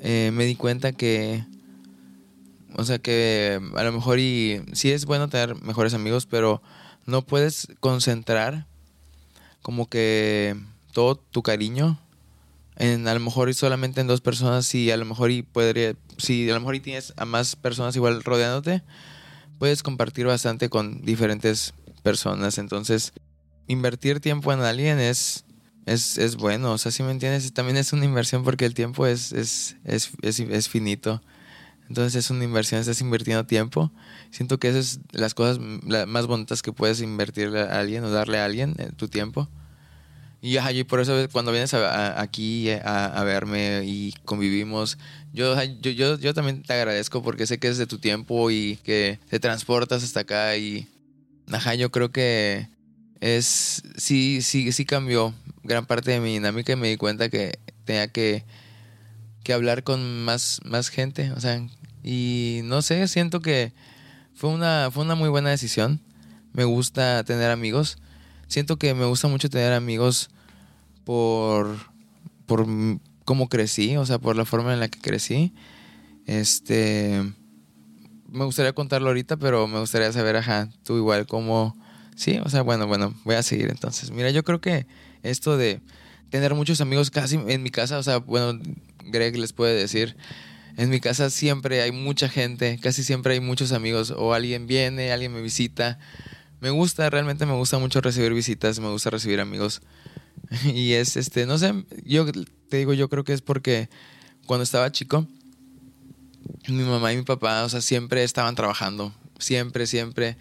[0.01, 1.45] eh, me di cuenta que
[2.77, 6.63] o sea que a lo mejor y sí es bueno tener mejores amigos, pero
[7.07, 8.67] no puedes concentrar
[9.63, 10.57] como que
[10.93, 11.99] todo tu cariño
[12.77, 15.95] en a lo mejor y solamente en dos personas y a lo mejor y podría
[16.19, 18.83] si a lo mejor y tienes a más personas igual rodeándote,
[19.59, 23.13] puedes compartir bastante con diferentes personas, entonces
[23.67, 25.45] invertir tiempo en alguien es
[25.87, 29.07] es, es bueno, o sea, si me entiendes, también es una inversión porque el tiempo
[29.07, 31.21] es, es, es, es finito.
[31.95, 33.93] Entonces es una inversión, estás invirtiendo tiempo.
[34.33, 38.41] Siento que esas es las cosas más bonitas que puedes invertirle a alguien o darle
[38.41, 39.49] a alguien, eh, tu tiempo.
[40.43, 44.99] Y, ajá, y por eso cuando vienes aquí a, a verme y convivimos,
[45.33, 49.21] yo, yo, yo también te agradezco porque sé que es de tu tiempo y que
[49.31, 50.89] te transportas hasta acá y,
[51.53, 52.67] ajá, yo creo que
[53.21, 57.61] es, sí, sí, sí cambió gran parte de mi dinámica y me di cuenta que
[57.85, 58.45] tenía que,
[59.45, 61.65] que hablar con más, más gente, o sea,
[62.05, 63.73] y no sé, siento que
[64.35, 66.01] fue una, fue una muy buena decisión.
[66.53, 67.97] Me gusta tener amigos.
[68.47, 70.29] Siento que me gusta mucho tener amigos
[71.05, 71.77] por,
[72.47, 72.67] por
[73.25, 75.55] cómo crecí, o sea, por la forma en la que crecí.
[76.27, 77.23] Este,
[78.29, 81.77] me gustaría contarlo ahorita, pero me gustaría saber, ajá, tú igual cómo,
[82.17, 84.11] sí, o sea, bueno, bueno, voy a seguir entonces.
[84.11, 84.87] Mira, yo creo que
[85.23, 85.81] esto de
[86.31, 88.61] tener muchos amigos casi en mi casa, o sea, bueno,
[89.05, 90.17] Greg les puede decir,
[90.77, 95.13] en mi casa siempre hay mucha gente, casi siempre hay muchos amigos, o alguien viene,
[95.13, 95.99] alguien me visita.
[96.61, 99.83] Me gusta, realmente me gusta mucho recibir visitas, me gusta recibir amigos.
[100.65, 101.73] Y es este, no sé,
[102.05, 102.27] yo
[102.69, 103.89] te digo, yo creo que es porque
[104.47, 105.27] cuando estaba chico,
[106.69, 110.37] mi mamá y mi papá, o sea, siempre estaban trabajando, siempre, siempre,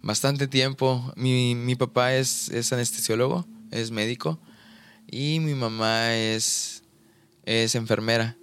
[0.00, 1.12] bastante tiempo.
[1.16, 4.40] Mi, mi papá es, es anestesiólogo, es médico,
[5.10, 6.82] y mi mamá es,
[7.44, 8.36] es enfermera.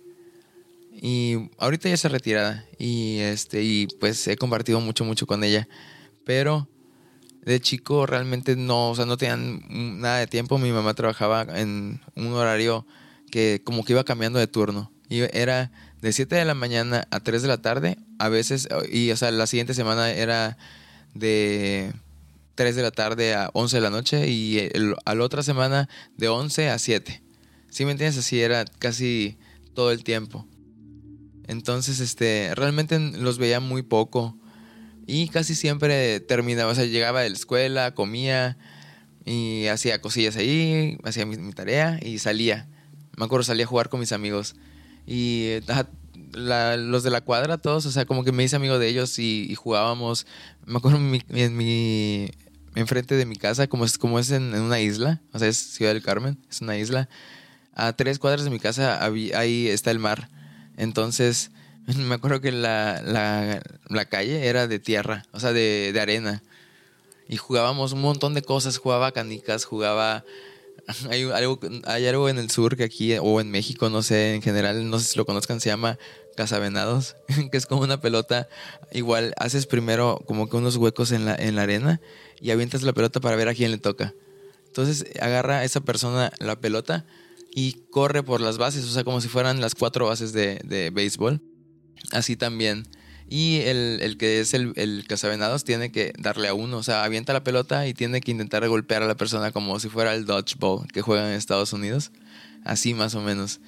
[1.02, 5.68] Y ahorita ya está retirada, y, este, y pues he compartido mucho, mucho con ella,
[6.26, 6.68] pero
[7.42, 9.62] de chico realmente no, o sea, no tenían
[10.02, 10.58] nada de tiempo.
[10.58, 12.86] Mi mamá trabajaba en un horario
[13.32, 14.92] que como que iba cambiando de turno.
[15.08, 19.10] Y era de 7 de la mañana a 3 de la tarde, a veces, y
[19.12, 20.58] o sea, la siguiente semana era
[21.14, 21.94] de
[22.56, 25.88] 3 de la tarde a 11 de la noche y el- a la otra semana
[26.18, 27.24] de 11 a 7.
[27.70, 28.18] ¿Sí me entiendes?
[28.20, 29.38] Así era casi
[29.74, 30.46] todo el tiempo.
[31.50, 34.38] Entonces, este, realmente los veía muy poco.
[35.08, 38.56] Y casi siempre terminaba, o sea, llegaba de la escuela, comía
[39.26, 42.68] y hacía cosillas ahí, hacía mi, tarea y salía.
[43.18, 44.56] Me acuerdo, salía a jugar con mis amigos.
[45.08, 45.56] Y
[46.34, 49.18] la- los de la cuadra, todos, o sea, como que me hice amigo de ellos
[49.18, 50.28] y, jugábamos.
[50.68, 52.30] Me acuerdo en mi, en mi-
[52.76, 55.58] enfrente de mi casa, como es, como es en, en una isla, o sea, es
[55.58, 57.10] Ciudad del Carmen, es una isla.
[57.74, 60.30] A tres cuadras de mi casa ahí está el mar.
[60.80, 61.52] Entonces,
[61.98, 63.02] me acuerdo que la,
[63.88, 66.42] la, calle era de tierra, o sea, de, de arena.
[67.28, 70.26] Y jugábamos un montón de cosas, jugaba canicas, jugaba...
[71.12, 74.42] Hay algo, hay algo en el sur que aquí, o en México, no sé, en
[74.42, 76.00] general, no sé si lo conozcan, se llama
[76.36, 77.16] cazavenados,
[77.52, 78.48] que es como una pelota.
[78.92, 82.02] Igual haces primero como que unos huecos en la, en la arena
[82.42, 84.16] y avientas la pelota para ver a quién le toca.
[84.66, 87.06] Entonces agarra esa persona la pelota
[87.54, 90.90] y corre por las bases, o sea, como si fueran las cuatro bases de, de
[90.92, 91.42] béisbol.
[92.12, 92.88] Así también.
[93.30, 97.04] Y el, el que es el, el cazavenados tiene que darle a uno, o sea,
[97.04, 100.26] avienta la pelota y tiene que intentar golpear a la persona como si fuera el
[100.26, 102.12] dodgeball que juegan en Estados Unidos.
[102.66, 103.60] Así más o menos.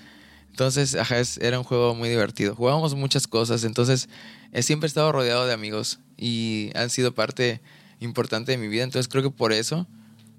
[0.50, 2.56] Entonces, ajá, es- era un juego muy divertido.
[2.56, 4.10] Jugábamos muchas cosas, entonces
[4.52, 7.62] he siempre estado rodeado de amigos y han sido parte
[8.00, 8.84] importante de mi vida.
[8.84, 9.88] Entonces creo que por eso,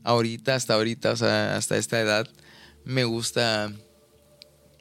[0.02, 2.28] ahorita, hasta ahorita, o sea, hasta esta edad,
[2.84, 3.72] me gusta,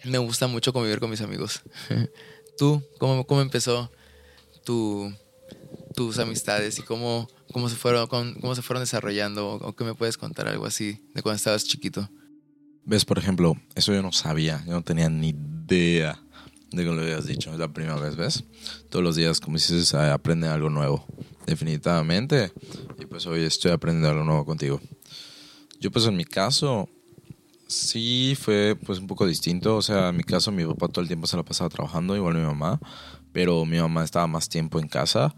[0.03, 1.61] me gusta mucho convivir con mis amigos.
[2.57, 3.91] ¿Tú cómo, cómo empezó
[4.63, 5.11] tu,
[5.95, 9.53] tus amistades y cómo, cómo, se fueron, cómo, se fueron desarrollando?
[9.53, 12.09] ¿O, qué me puedes contar algo así de cuando estabas chiquito?
[12.83, 13.55] ¿Ves, por ejemplo?
[13.75, 16.21] Eso yo no sabía, yo no tenía ni idea
[16.71, 17.51] de que lo habías dicho.
[17.51, 18.43] Es la primera vez, ¿ves?
[18.89, 21.05] Todos los días, como dices, aprende algo nuevo.
[21.45, 22.51] Definitivamente.
[22.99, 24.81] Y pues hoy estoy aprendiendo algo nuevo contigo.
[25.79, 26.89] Yo pues en mi caso,
[27.71, 29.75] sí fue pues un poco distinto.
[29.75, 32.35] O sea, en mi caso mi papá todo el tiempo se la pasaba trabajando, igual
[32.35, 32.79] mi mamá.
[33.31, 35.33] Pero mi mamá estaba más tiempo en casa.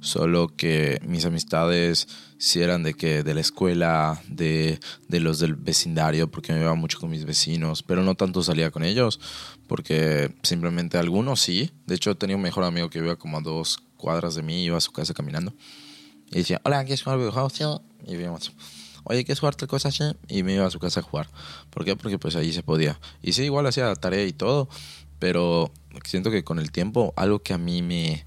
[0.00, 5.54] Solo que mis amistades sí eran de que de la escuela, de, de los del
[5.54, 9.20] vecindario, porque me iba mucho con mis vecinos, pero no tanto salía con ellos,
[9.68, 11.70] porque simplemente algunos sí.
[11.86, 14.76] De hecho, tenía un mejor amigo que vivía como a dos cuadras de mí, iba
[14.76, 15.54] a su casa caminando.
[16.32, 17.60] Y decía, hola, ¿quieres jugar videojuegos?
[18.04, 18.52] Y íbamos,
[19.04, 19.90] oye, ¿quieres jugar tal cosa?
[19.90, 20.04] Sí.
[20.28, 21.28] Y me iba a su casa a jugar.
[21.70, 21.96] ¿Por qué?
[21.96, 22.98] Porque pues ahí se podía.
[23.22, 24.68] Y sí, igual hacía tarea y todo,
[25.18, 25.72] pero
[26.04, 28.26] siento que con el tiempo, algo que a mí me,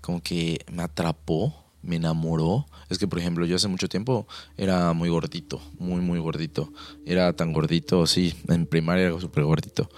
[0.00, 2.66] como que me atrapó, me enamoró.
[2.88, 6.72] Es que, por ejemplo, yo hace mucho tiempo era muy gordito, muy, muy gordito.
[7.06, 9.88] Era tan gordito, sí, en primaria era súper gordito.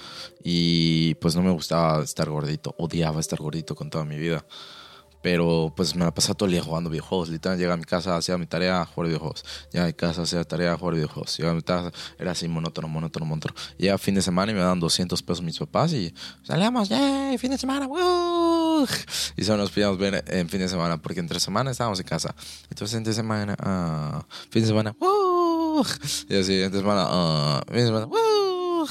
[0.43, 4.45] Y pues no me gustaba estar gordito, odiaba estar gordito con toda mi vida.
[5.25, 7.31] Pero pues me la pasaba todo el día jugando videojuegos.
[7.31, 9.43] Literalmente llegaba a mi casa, hacía mi tarea, jugar videojuegos.
[9.72, 11.39] Llegaba a mi casa, hacía tarea, jugar videojuegos.
[11.39, 13.55] Llegaba a mi casa, era así monótono, monótono, monótono.
[13.79, 16.12] Llegaba fin de semana y me daban 200 pesos mis papás y
[16.43, 17.39] salíamos, ¡yay!
[17.39, 18.87] Fin de semana, ¡woo!
[19.35, 22.35] Y solo nos podíamos ver en fin de semana porque entre semana estábamos en casa.
[22.68, 24.95] Entonces, entre semana, ah, fin de semana.
[25.01, 25.87] ¡Woo!
[26.29, 28.87] Y así, entre semana, ah, fin de semana, ¡Woo!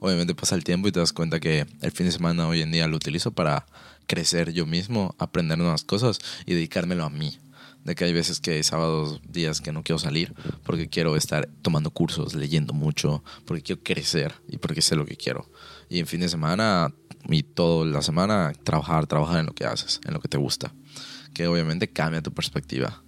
[0.00, 2.72] Obviamente pasa el tiempo y te das cuenta que el fin de semana hoy en
[2.72, 3.66] día lo utilizo para
[4.06, 7.38] crecer yo mismo, aprender nuevas cosas y dedicármelo a mí.
[7.84, 10.34] De que hay veces que hay sábados, días que no quiero salir
[10.64, 15.16] porque quiero estar tomando cursos, leyendo mucho, porque quiero crecer y porque sé lo que
[15.16, 15.48] quiero.
[15.88, 16.92] Y en fin de semana
[17.28, 20.72] y toda la semana trabajar, trabajar en lo que haces, en lo que te gusta.
[21.32, 23.02] Que obviamente cambia tu perspectiva.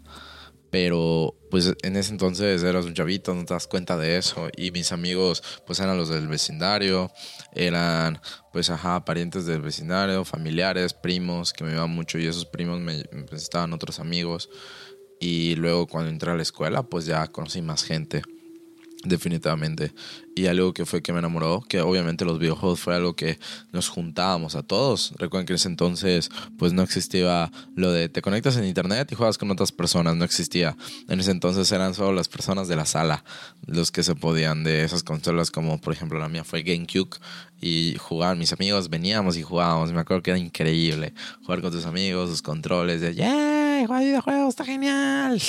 [0.70, 4.48] Pero pues en ese entonces eras un chavito, no te das cuenta de eso.
[4.56, 7.10] Y mis amigos pues eran los del vecindario,
[7.54, 8.20] eran
[8.52, 13.04] pues ajá, parientes del vecindario, familiares, primos que me iban mucho y esos primos me,
[13.12, 14.50] me presentaban otros amigos.
[15.20, 18.22] Y luego cuando entré a la escuela pues ya conocí más gente
[19.04, 19.92] definitivamente.
[20.34, 23.38] Y algo que fue que me enamoró, que obviamente los videojuegos fue algo que
[23.72, 25.12] nos juntábamos a todos.
[25.16, 29.14] Recuerden que en ese entonces pues no existía lo de te conectas en internet y
[29.14, 30.76] juegas con otras personas, no existía.
[31.08, 33.24] En ese entonces eran solo las personas de la sala
[33.66, 37.18] los que se podían de esas consolas como por ejemplo la mía fue GameCube
[37.60, 39.92] y jugaban mis amigos, veníamos y jugábamos.
[39.92, 43.86] Me acuerdo que era increíble jugar con tus amigos, sus controles de ¡Yay!
[43.86, 45.40] Jugar videojuegos, está genial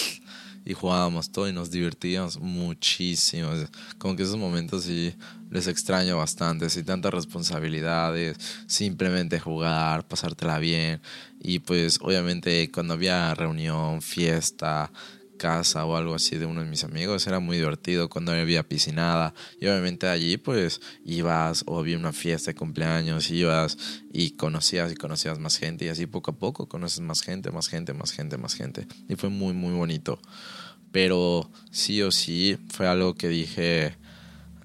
[0.66, 3.49] y jugábamos todo y nos divertíamos muchísimo.
[3.97, 5.16] Como que esos momentos sí
[5.49, 8.38] les extraño bastante, sin tantas responsabilidades,
[8.68, 11.01] simplemente jugar, pasártela bien.
[11.39, 14.91] Y pues obviamente cuando había reunión, fiesta,
[15.39, 17.25] casa o algo así de uno de mis amigos.
[17.25, 19.33] Era muy divertido cuando había piscinada.
[19.59, 23.75] Y obviamente allí pues ibas o había una fiesta de cumpleaños, ibas
[24.13, 25.85] y conocías y conocías más gente.
[25.85, 28.87] Y así poco a poco conoces más gente, más gente, más gente, más gente.
[29.07, 30.19] Y fue muy, muy bonito.
[30.91, 33.97] Pero sí o sí fue algo que dije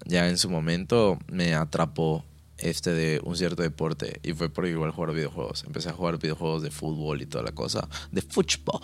[0.04, 2.24] ya en su momento me atrapó
[2.58, 5.64] este de un cierto deporte y fue por igual jugar videojuegos.
[5.64, 8.80] Empecé a jugar videojuegos de fútbol y toda la cosa, de fútbol.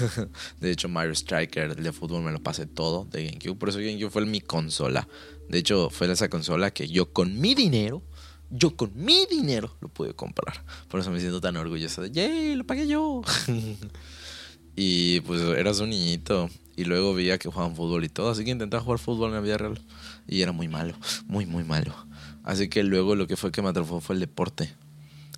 [0.60, 3.56] de hecho, Mario Striker, el de fútbol, me lo pasé todo de GameCube.
[3.56, 5.08] Por eso GameCube fue mi consola.
[5.48, 8.02] De hecho, fue esa consola que yo con mi dinero,
[8.50, 10.64] yo con mi dinero lo pude comprar.
[10.88, 12.54] Por eso me siento tan orgulloso de, ¡yay!
[12.54, 13.22] Lo pagué yo.
[14.76, 16.50] y pues eras un niñito.
[16.76, 18.30] Y luego veía que jugaban fútbol y todo.
[18.30, 19.80] Así que intentaba jugar fútbol en la vida real.
[20.26, 20.94] Y era muy malo,
[21.26, 21.94] muy, muy malo.
[22.44, 24.74] Así que luego lo que fue que me atrapó fue el deporte.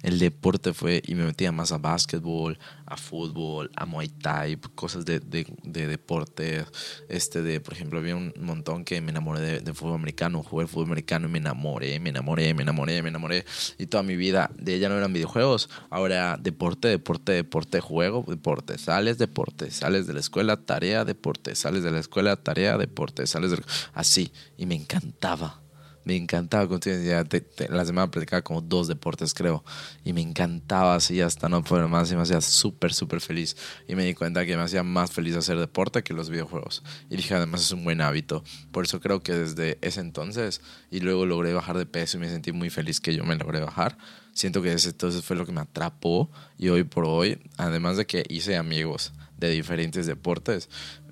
[0.02, 5.04] El deporte fue, y me metía más a básquetbol, a fútbol, a Muay Thai, cosas
[5.04, 6.64] de, de, de deporte.
[7.09, 10.66] Este de, por ejemplo, había un montón que me enamoré de, de, fútbol americano, jugué
[10.66, 13.44] fútbol americano y me enamoré, me enamoré, me enamoré, me enamoré.
[13.78, 18.78] Y toda mi vida de ella no eran videojuegos, ahora deporte, deporte, deporte, juego, deporte.
[18.78, 23.50] Sales, deporte, sales de la escuela, tarea, deporte, sales de la escuela, tarea, deporte, sales
[23.50, 23.62] de...
[23.94, 25.65] Así, y me encantaba
[26.07, 27.26] me encantaba continuidad.
[27.26, 29.64] Te, te, la semana platicaba como dos deportes, creo.
[30.04, 32.12] Y me encantaba así hasta no poder más.
[32.12, 33.57] Y me hacía súper, súper feliz.
[33.88, 36.84] Y me di cuenta que me hacía más feliz hacer deporte que los videojuegos.
[37.11, 38.44] Y dije, además es un buen hábito.
[38.70, 40.61] Por eso creo que desde ese entonces,
[40.92, 43.59] y luego logré bajar de peso y me sentí muy feliz que yo me logré
[43.59, 43.98] bajar.
[44.32, 46.30] Siento que ese entonces fue lo que me atrapó.
[46.57, 50.68] Y hoy por hoy, además de que hice amigos de diferentes deportes,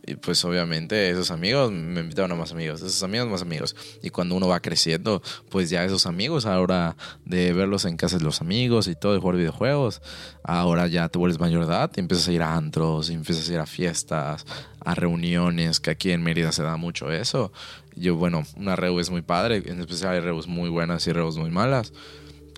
[0.07, 3.75] y pues obviamente esos amigos me invitaron a más amigos, esos amigos más amigos.
[4.03, 8.25] Y cuando uno va creciendo, pues ya esos amigos, ahora de verlos en casa de
[8.25, 10.03] los amigos y todo, de jugar videojuegos,
[10.43, 13.53] ahora ya te vuelves mayor edad y empiezas a ir a antros, y empiezas a
[13.53, 14.47] ir a fiestas,
[14.81, 17.53] a reuniones, que aquí en Mérida se da mucho eso.
[17.97, 21.37] Yo, bueno, una reu es muy padre, en especial hay reus muy buenas y reus
[21.37, 21.93] muy malas,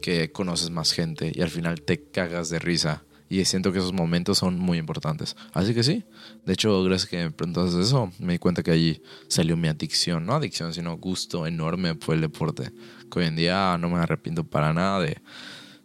[0.01, 3.93] que conoces más gente y al final te cagas de risa y siento que esos
[3.93, 5.37] momentos son muy importantes.
[5.53, 6.05] Así que sí,
[6.45, 10.27] de hecho, gracias que me preguntaste eso, me di cuenta que allí salió mi adicción,
[10.27, 12.73] no adicción, sino gusto enorme por el deporte.
[13.11, 15.21] Que hoy en día no me arrepiento para nada de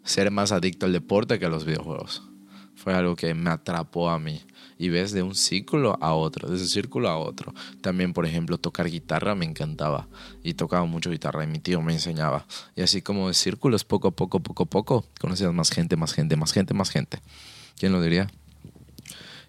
[0.04, 2.24] ser más adicto al deporte que a los videojuegos.
[2.76, 4.42] Fue algo que me atrapó a mí.
[4.82, 7.54] Y ves de un círculo a otro, de ese círculo a otro.
[7.82, 10.08] También, por ejemplo, tocar guitarra me encantaba.
[10.42, 12.48] Y tocaba mucho guitarra y mi tío me enseñaba.
[12.76, 16.14] Y así como de círculos, poco a poco, poco a poco, conocías más gente, más
[16.14, 17.20] gente, más gente, más gente.
[17.78, 18.32] ¿Quién lo diría?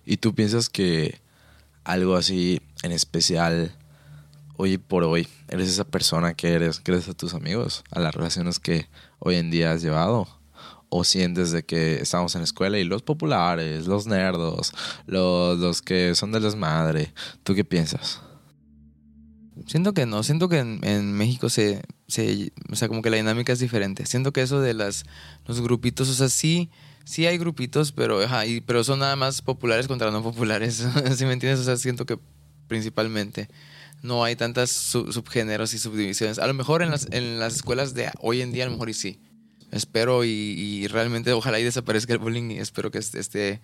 [0.05, 1.23] ¿Y tú piensas que
[1.83, 3.75] algo así en especial
[4.59, 8.59] hoy por hoy eres esa persona que eres gracias a tus amigos, a las relaciones
[8.59, 8.87] que
[9.19, 10.42] hoy en día has llevado?
[10.95, 14.75] ¿O sientes de que estamos en la escuela y los populares, los nerdos,
[15.07, 17.15] los, los que son de desmadre?
[17.45, 18.21] ¿Tú qué piensas?
[19.67, 23.55] Siento que no, siento que en, México se, se, o sea, como que la dinámica
[23.55, 24.05] es diferente.
[24.05, 25.05] Siento que eso de las,
[25.47, 26.69] los grupitos, o sea, sí,
[27.07, 28.21] sí hay grupitos, pero,
[28.67, 30.87] pero son nada más populares contra no populares,
[31.17, 31.61] ¿sí me entiendes?
[31.61, 32.19] O sea, siento que
[32.69, 33.49] principalmente
[34.03, 36.39] no hay tantas sub subgéneros y subdivisiones.
[36.39, 38.91] A lo mejor en las, en las escuelas de hoy en día, a lo mejor
[38.91, 39.19] y sí.
[39.73, 43.61] Espero y, realmente ojalá y desaparezca el bullying y espero que esté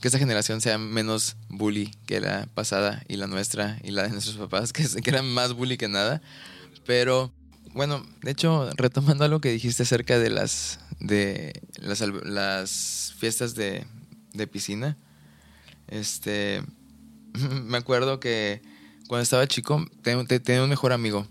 [0.00, 4.10] que esta generación sea menos bully que la pasada y la nuestra y la de
[4.10, 6.20] nuestros papás, que, que eran más bully que nada.
[6.84, 7.32] Pero
[7.72, 13.86] bueno, de hecho, retomando algo que dijiste acerca de las de las, fiestas de,
[14.34, 14.98] de piscina,
[15.88, 16.62] este
[17.64, 18.60] me acuerdo que
[19.08, 21.26] cuando estaba chico tenía un mejor amigo.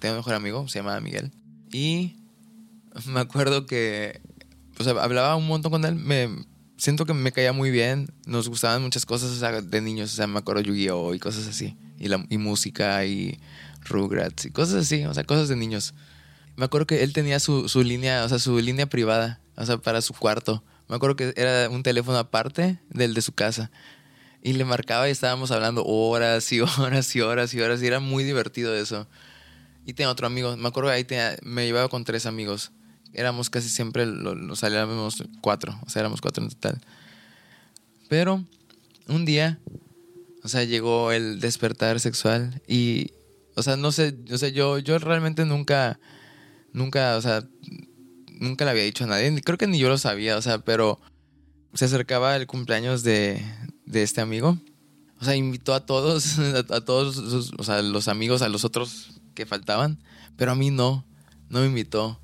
[0.00, 1.32] Tenía un mejor amigo, se llamaba Miguel.
[1.72, 2.16] Y
[3.06, 4.20] me acuerdo que
[4.76, 5.94] pues, hablaba un montón con él.
[5.94, 6.28] Me,
[6.76, 8.08] siento que me caía muy bien.
[8.26, 9.40] Nos gustaban muchas cosas
[9.70, 10.12] de niños.
[10.12, 11.14] O sea, me acuerdo Yu-Gi-Oh!
[11.14, 11.76] y cosas así.
[11.98, 13.40] Y, la, y música y
[13.84, 15.04] Rugrats y cosas así.
[15.04, 15.94] O sea, cosas de niños.
[16.56, 19.40] Me acuerdo que él tenía su, su línea, o sea, su línea privada.
[19.56, 20.62] O sea, para su cuarto.
[20.88, 23.70] Me acuerdo que era un teléfono aparte del de su casa.
[24.42, 27.82] Y le marcaba y estábamos hablando horas y horas y horas y horas.
[27.82, 29.08] Y era muy divertido eso.
[29.86, 30.56] Y tenía otro amigo.
[30.56, 32.72] Me acuerdo que ahí me llevaba con tres amigos.
[33.14, 35.78] Éramos casi siempre, los salíamos cuatro.
[35.86, 36.80] O sea, éramos cuatro en total.
[38.08, 38.44] Pero
[39.08, 39.58] un día,
[40.42, 42.62] o sea, llegó el despertar sexual.
[42.68, 43.12] Y,
[43.54, 45.98] o sea, no sé, o sea, yo, yo realmente nunca,
[46.72, 47.46] nunca, o sea,
[48.40, 49.40] nunca le había dicho a nadie.
[49.42, 51.00] Creo que ni yo lo sabía, o sea, pero
[51.72, 53.42] se acercaba el cumpleaños de,
[53.86, 54.58] de este amigo.
[55.20, 56.38] O sea, invitó a todos,
[56.70, 59.98] a, todos o sea, los amigos, a los otros que faltaban,
[60.36, 61.04] pero a mí no,
[61.48, 62.20] no me invitó.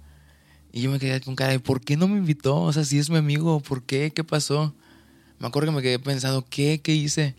[0.72, 2.56] Y yo me quedé con cara de, ¿por qué no me invitó?
[2.56, 4.12] O sea, si es mi amigo, ¿por qué?
[4.12, 4.74] ¿Qué pasó?
[5.38, 6.80] Me acuerdo que me quedé pensando, ¿qué?
[6.82, 7.34] ¿Qué hice?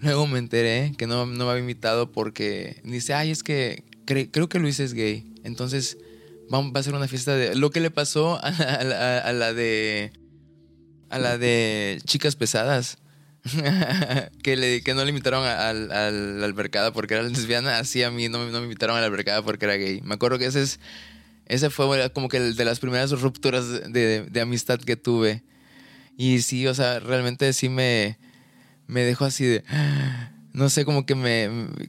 [0.00, 4.48] Luego me enteré que no, no me había invitado porque dice, ay, es que creo
[4.48, 5.32] que Luis es gay.
[5.44, 5.96] Entonces,
[6.52, 7.54] va a ser una fiesta de...
[7.54, 10.12] Lo que le pasó a la de...
[11.08, 12.98] A la de chicas pesadas.
[14.42, 18.28] que, le, que no le invitaron al, al, la porque era lesbiana, así a mí
[18.28, 20.00] no, no, me invitaron a la albercada porque era gay.
[20.02, 20.80] Me acuerdo que ese, es,
[21.46, 25.42] ese fue como que de las primeras rupturas de, de, amistad que tuve.
[26.16, 28.18] Y sí, o sea, realmente sí me,
[28.86, 29.64] me dejó así de...
[30.54, 31.48] No sé, como que me,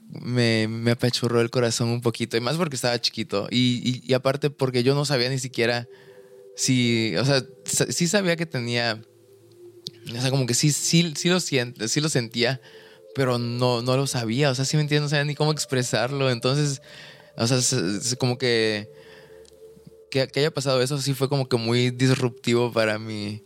[0.10, 2.38] me, me apachurró el corazón un poquito.
[2.38, 3.50] Y más porque estaba chiquito.
[3.52, 5.86] Y, y, aparte porque yo no sabía ni siquiera
[6.56, 7.14] si...
[7.18, 9.02] O sea, sí sabía que tenía
[10.12, 12.60] o sea, como que sí, sí, sí lo siento, sí lo sentía,
[13.16, 14.52] pero no, no lo sabía.
[14.52, 16.30] O sea, sí me entiendo, no sabía ni cómo expresarlo.
[16.30, 16.82] Entonces,
[17.38, 18.90] o sea, como que,
[20.14, 23.42] que, haya pasado eso sí fue como que muy disruptivo para mí.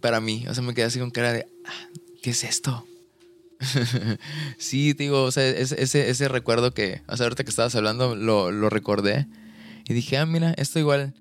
[0.00, 0.46] Para mí.
[0.48, 1.88] O sea, me quedé así con cara de, ah,
[2.22, 2.86] ¿qué es esto?
[4.58, 8.50] sí, digo, o sea, ese, ese, recuerdo que, o sea, ahorita que estabas hablando, lo,
[8.52, 9.26] lo recordé.
[9.88, 11.14] Y dije, ah, mira, esto igual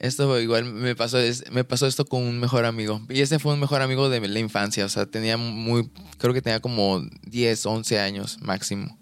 [0.00, 1.18] esto igual me pasó,
[1.50, 3.00] me pasó esto con un mejor amigo.
[3.08, 4.84] Y ese fue un mejor amigo de la infancia.
[4.84, 8.97] O sea, tenía muy, creo que tenía como 10, 11 años máximo.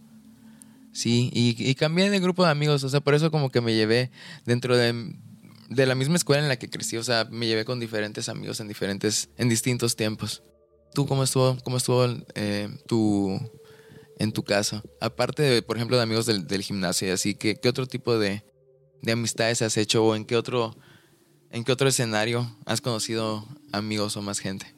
[0.97, 2.83] Sí, y, y cambié de grupo de amigos.
[2.85, 4.11] O sea, por eso como que me llevé
[4.45, 5.15] dentro de,
[5.69, 6.97] de la misma escuela en la que crecí.
[6.97, 10.43] O sea, me llevé con diferentes amigos en diferentes, en distintos tiempos.
[10.95, 13.39] ¿Tú cómo estuvo, cómo estuvo eh, tu,
[14.19, 14.83] en tu caso?
[15.01, 18.19] Aparte, de, por ejemplo, de amigos del, del gimnasio y así, ¿qué, ¿qué otro tipo
[18.19, 18.43] de,
[19.03, 20.77] de amistades has hecho o en qué otro
[21.51, 24.75] ¿En qué otro escenario has conocido amigos o más gente?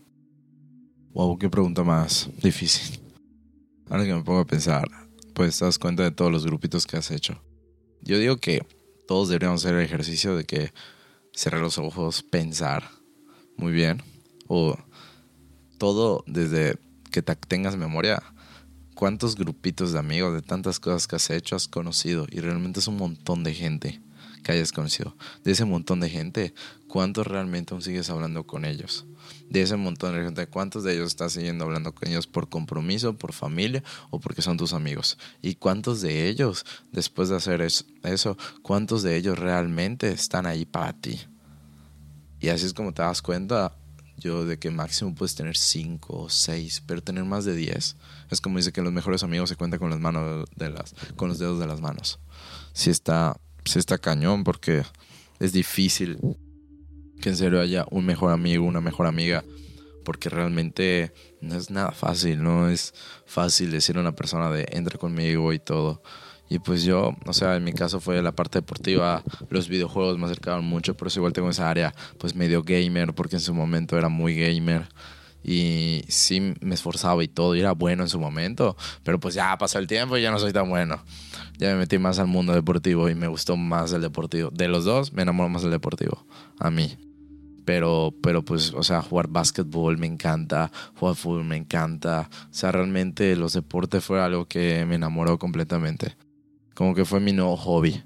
[1.12, 3.00] Wow, qué pregunta más difícil.
[3.88, 4.86] Ahora que me pongo a pensar,
[5.38, 7.40] pues te das cuenta de todos los grupitos que has hecho.
[8.02, 8.66] Yo digo que
[9.06, 10.72] todos deberíamos hacer el ejercicio de que
[11.32, 12.90] cerrar los ojos, pensar
[13.56, 14.02] muy bien.
[14.48, 14.76] O
[15.78, 16.76] todo desde
[17.12, 18.20] que tengas memoria.
[18.96, 22.26] ¿Cuántos grupitos de amigos de tantas cosas que has hecho has conocido?
[22.32, 24.00] Y realmente es un montón de gente
[24.42, 25.16] que hayas conocido.
[25.44, 26.54] De ese montón de gente,
[26.86, 29.06] ¿cuántos realmente aún sigues hablando con ellos?
[29.48, 33.16] De ese montón de gente, ¿cuántos de ellos estás siguiendo hablando con ellos por compromiso,
[33.16, 35.18] por familia o porque son tus amigos?
[35.42, 40.92] ¿Y cuántos de ellos, después de hacer eso, cuántos de ellos realmente están ahí para
[40.92, 41.20] ti?
[42.40, 43.74] Y así es como te das cuenta
[44.18, 47.96] yo de que máximo puedes tener cinco o seis, pero tener más de diez
[48.30, 51.28] es como dice que los mejores amigos se cuentan con las manos de las, con
[51.28, 52.18] los dedos de las manos.
[52.72, 54.82] Si está sí está cañón porque
[55.38, 56.18] es difícil
[57.20, 59.44] que en serio haya un mejor amigo, una mejor amiga,
[60.04, 62.94] porque realmente no es nada fácil, no es
[63.26, 66.02] fácil decir a una persona de entra conmigo y todo.
[66.48, 70.24] Y pues yo, o sea, en mi caso fue la parte deportiva, los videojuegos me
[70.24, 73.98] acercaron mucho, por eso igual tengo esa área pues medio gamer, porque en su momento
[73.98, 74.88] era muy gamer.
[75.42, 79.56] Y sí me esforzaba y todo, y era bueno en su momento, pero pues ya
[79.56, 81.02] pasó el tiempo y ya no soy tan bueno
[81.58, 84.50] ya me metí más al mundo deportivo y me gustó más el deportivo.
[84.50, 86.24] De los dos, me enamoró más el deportivo,
[86.58, 86.96] a mí.
[87.64, 92.30] Pero, pero pues, o sea, jugar básquetbol me encanta, jugar fútbol me encanta.
[92.44, 96.16] O sea, realmente los deportes fue algo que me enamoró completamente.
[96.74, 98.02] Como que fue mi nuevo hobby.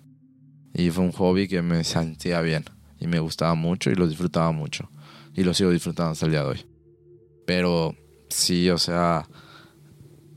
[0.74, 2.64] Y fue un hobby que me sentía bien.
[2.98, 4.90] Y me gustaba mucho y lo disfrutaba mucho.
[5.34, 6.71] Y lo sigo disfrutando hasta el día de hoy.
[7.44, 7.94] Pero
[8.28, 9.28] sí, o sea,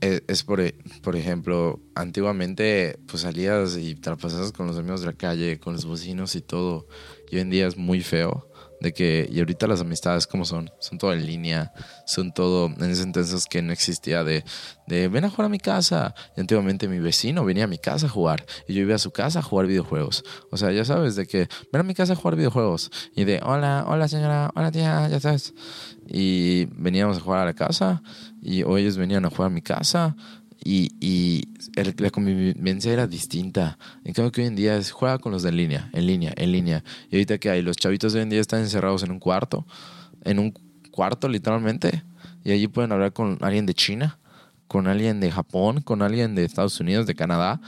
[0.00, 4.10] e, es, por, e, por ejemplo, antiguamente pues salías y te
[4.52, 6.86] con los amigos de la calle, con los vecinos y todo.
[7.30, 8.48] Y hoy en día es muy feo
[8.80, 10.70] de que, y ahorita las amistades, ¿cómo son?
[10.80, 11.72] Son todo en línea,
[12.06, 14.44] son todo, en ese entonces que no existía de,
[14.86, 16.14] de, ven a jugar a mi casa.
[16.36, 19.10] Y antiguamente mi vecino venía a mi casa a jugar y yo iba a su
[19.10, 20.24] casa a jugar videojuegos.
[20.50, 23.40] O sea, ya sabes, de que ven a mi casa a jugar videojuegos y de,
[23.42, 25.54] hola, hola señora, hola tía, ya sabes.
[26.08, 28.02] Y veníamos a jugar a la casa
[28.42, 30.16] y hoy ellos venían a jugar a mi casa
[30.64, 31.48] y,
[31.98, 33.78] la convivencia era distinta.
[34.04, 36.52] En cambio que hoy en día es juega con los de línea, en línea, en
[36.52, 36.84] línea.
[37.10, 39.66] Y ahorita que hay, los chavitos hoy en día están encerrados en un cuarto,
[40.24, 40.52] en un
[40.90, 42.02] cuarto literalmente,
[42.44, 44.18] y allí pueden hablar con alguien de China,
[44.66, 47.60] con alguien de Japón, con alguien de Estados Unidos, de Canadá.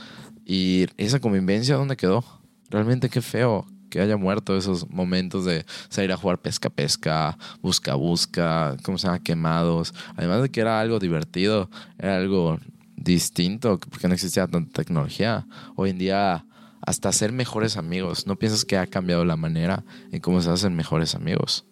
[0.45, 2.23] Y esa convivencia, ¿dónde quedó?
[2.69, 7.95] Realmente qué feo que haya muerto esos momentos de salir a jugar pesca pesca, busca
[7.95, 9.23] busca, ¿cómo se llama?
[9.23, 9.93] Quemados.
[10.15, 12.59] Además de que era algo divertido, era algo
[12.99, 15.47] distinto porque no existía tanta tecnología.
[15.75, 16.45] Hoy en día,
[16.81, 20.75] hasta ser mejores amigos, ¿no piensas que ha cambiado la manera en cómo se hacen
[20.75, 21.65] mejores amigos?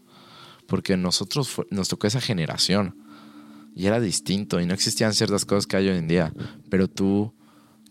[0.67, 2.97] Porque nosotros nos tocó esa generación
[3.75, 6.33] y era distinto y no existían ciertas cosas que hay hoy en día.
[6.69, 7.35] Pero tú,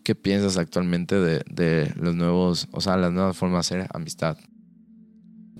[0.02, 4.36] ¿qué piensas actualmente de, de los nuevos, o sea, las nuevas formas de hacer amistad?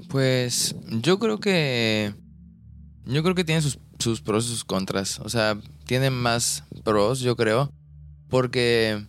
[0.08, 2.12] Pues yo creo que
[3.06, 5.20] yo creo que tiene sus, sus pros y sus contras.
[5.20, 7.72] O sea, tiene más pros, yo creo.
[8.28, 9.06] Porque,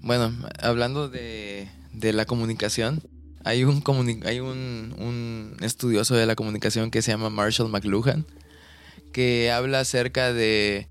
[0.00, 3.02] bueno, hablando de, de la comunicación,
[3.44, 3.82] hay, un,
[4.24, 8.26] hay un, un, estudioso de la comunicación que se llama Marshall McLuhan,
[9.12, 10.88] que habla acerca de,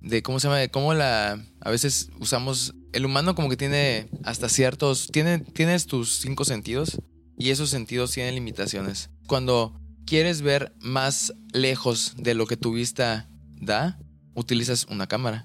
[0.00, 4.08] de cómo se llama, de cómo la, a veces usamos, el humano como que tiene
[4.24, 6.98] hasta ciertos, tiene, tienes tus cinco sentidos
[7.38, 9.10] y esos sentidos tienen limitaciones.
[9.26, 13.28] Cuando quieres ver más lejos de lo que tu vista
[13.60, 13.98] da,
[14.38, 15.44] utilizas una cámara.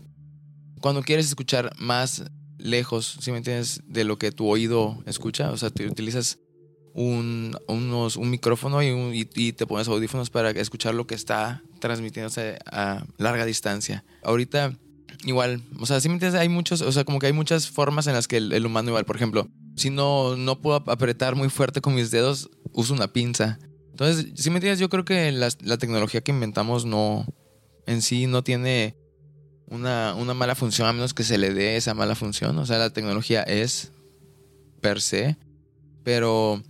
[0.81, 2.23] Cuando quieres escuchar más
[2.57, 6.39] lejos, si me entiendes, de lo que tu oído escucha, o sea, te utilizas
[6.93, 12.59] un, unos, un micrófono y, y, te pones audífonos para escuchar lo que está transmitiéndose
[12.65, 14.03] a larga distancia.
[14.23, 14.77] Ahorita,
[15.25, 18.07] igual, o sea, si me entiendes, hay muchos, o sea, como que hay muchas formas
[18.07, 21.81] en las que el, humano igual, por ejemplo, si no, no puedo apretar muy fuerte
[21.81, 23.57] con mis dedos, uso una pinza.
[23.89, 27.25] Entonces, si me entiendes, yo creo que la, tecnología que inventamos no,
[27.85, 28.95] en sí no tiene
[29.67, 32.57] una, una, mala función a menos que se le dé esa mala función.
[32.57, 33.91] O sea, la tecnología es
[34.81, 35.37] per se,
[36.03, 36.61] pero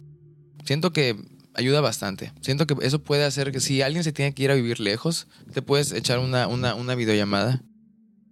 [0.65, 1.17] siento que
[1.53, 2.31] ayuda bastante.
[2.41, 5.27] Siento que eso puede hacer que si alguien se tiene que ir a vivir lejos,
[5.53, 7.61] te puedes echar una, una, una videollamada.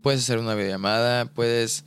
[0.01, 1.85] Puedes hacer una videollamada, puedes,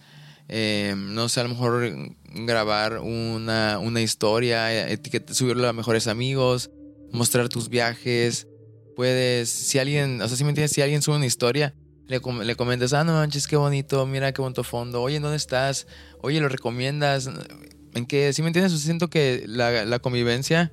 [0.48, 6.70] eh, no sé, a lo mejor grabar una, una historia, etiqueta, subirlo a mejores amigos,
[7.12, 8.46] mostrar tus viajes.
[8.96, 11.74] Puedes, si alguien, o sea, si me entiendes, si alguien sube una historia,
[12.06, 15.86] le, le comentas, ah, no manches, qué bonito, mira qué bonito fondo, oye, ¿dónde estás?
[16.20, 17.30] Oye, ¿lo recomiendas?
[17.94, 18.32] ¿En qué?
[18.32, 18.78] Si me entiendes?
[18.80, 20.72] siento que la, la convivencia,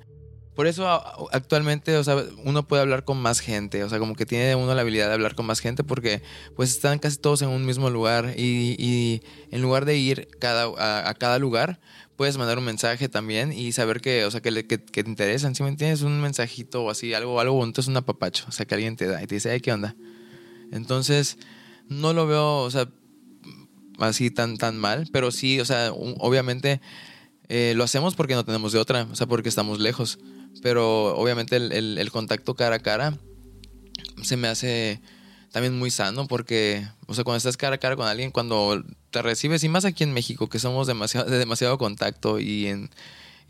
[0.55, 0.87] por eso
[1.31, 4.75] actualmente, o sea, uno puede hablar con más gente, o sea, como que tiene uno
[4.75, 6.21] la habilidad de hablar con más gente porque
[6.55, 11.07] pues están casi todos en un mismo lugar y, y en lugar de ir cada,
[11.07, 11.79] a cada lugar,
[12.15, 15.63] puedes mandar un mensaje también y saber que, o sea, que, que, te interesan, ¿sí
[15.63, 16.01] me entiendes?
[16.01, 19.07] Un mensajito o así, algo, algo bonito es un apapacho, o sea, que alguien te
[19.07, 19.95] da y te dice, ay, ¿qué onda?
[20.71, 21.37] Entonces,
[21.87, 22.87] no lo veo, o sea,
[23.99, 26.81] así tan, tan mal, pero sí, o sea, obviamente
[27.49, 30.19] eh, lo hacemos porque no tenemos de otra, o sea, porque estamos lejos,
[30.61, 33.17] pero obviamente el contacto cara a cara
[34.21, 35.01] se me hace
[35.51, 39.21] también muy sano porque, o sea, cuando estás cara a cara con alguien, cuando te
[39.21, 42.89] recibes, y más aquí en México, que somos demasiado, de demasiado contacto y en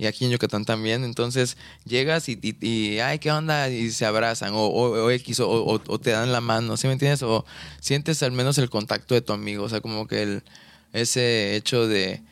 [0.02, 3.70] y aquí en Yucatán también, entonces llegas y, y, ay, ¿qué onda?
[3.70, 7.22] Y se abrazan, o, o, X, o, o, te dan la mano, ¿sí me entiendes?
[7.22, 7.46] O
[7.80, 10.44] sientes al menos el contacto de tu amigo, o sea, como que el,
[10.92, 12.24] ese hecho de,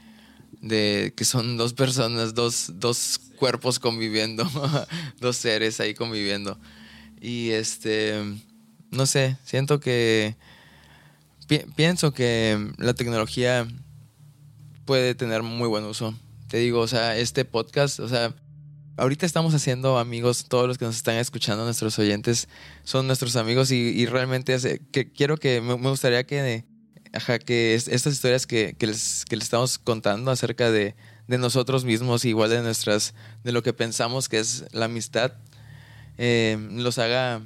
[0.61, 4.49] de que son dos personas, dos, dos cuerpos conviviendo,
[5.20, 6.57] dos seres ahí conviviendo.
[7.22, 8.15] Y este,
[8.92, 10.36] no sé, siento que
[11.76, 13.68] pienso que la tecnología
[14.86, 16.14] puede tener muy buen uso.
[16.48, 18.34] Te digo, o sea, este podcast, o sea,
[18.98, 22.48] ahorita estamos haciendo amigos, todos los que nos están escuchando, nuestros oyentes,
[22.84, 24.58] son nuestros amigos y, realmente
[24.92, 26.66] que quiero que, me, gustaría que,
[27.46, 30.96] que estas historias que, que les estamos contando acerca de,
[31.30, 33.14] de nosotros mismos, igual de nuestras,
[33.44, 35.34] de lo que pensamos que es la amistad,
[36.18, 37.42] eh, los haga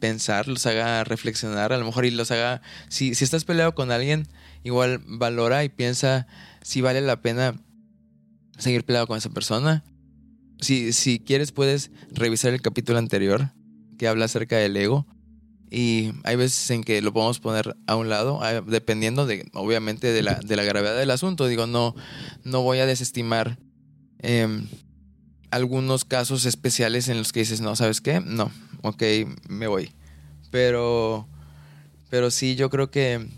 [0.00, 3.90] pensar, los haga reflexionar, a lo mejor y los haga, si, si estás peleado con
[3.90, 4.28] alguien,
[4.62, 6.26] igual valora y piensa
[6.62, 7.54] si vale la pena
[8.58, 9.84] seguir peleado con esa persona.
[10.60, 13.50] Si, si quieres puedes revisar el capítulo anterior
[13.98, 15.06] que habla acerca del ego
[15.70, 20.22] Y hay veces en que lo podemos poner a un lado, dependiendo de, obviamente, de
[20.22, 21.46] la, de la gravedad del asunto.
[21.46, 21.94] Digo, no,
[22.44, 23.58] no voy a desestimar
[24.20, 24.66] em,
[25.50, 28.20] algunos casos especiales en los que dices, no, ¿sabes qué?
[28.20, 28.50] No,
[28.88, 29.02] ok,
[29.48, 29.92] me voy.
[30.50, 31.28] Pero,
[32.10, 33.28] pero sí, yo creo que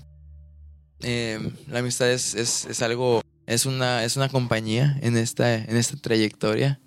[1.00, 5.76] em, la amistad es, es, es, algo, es una, es una compañía en esta, en
[5.76, 6.80] esta trayectoria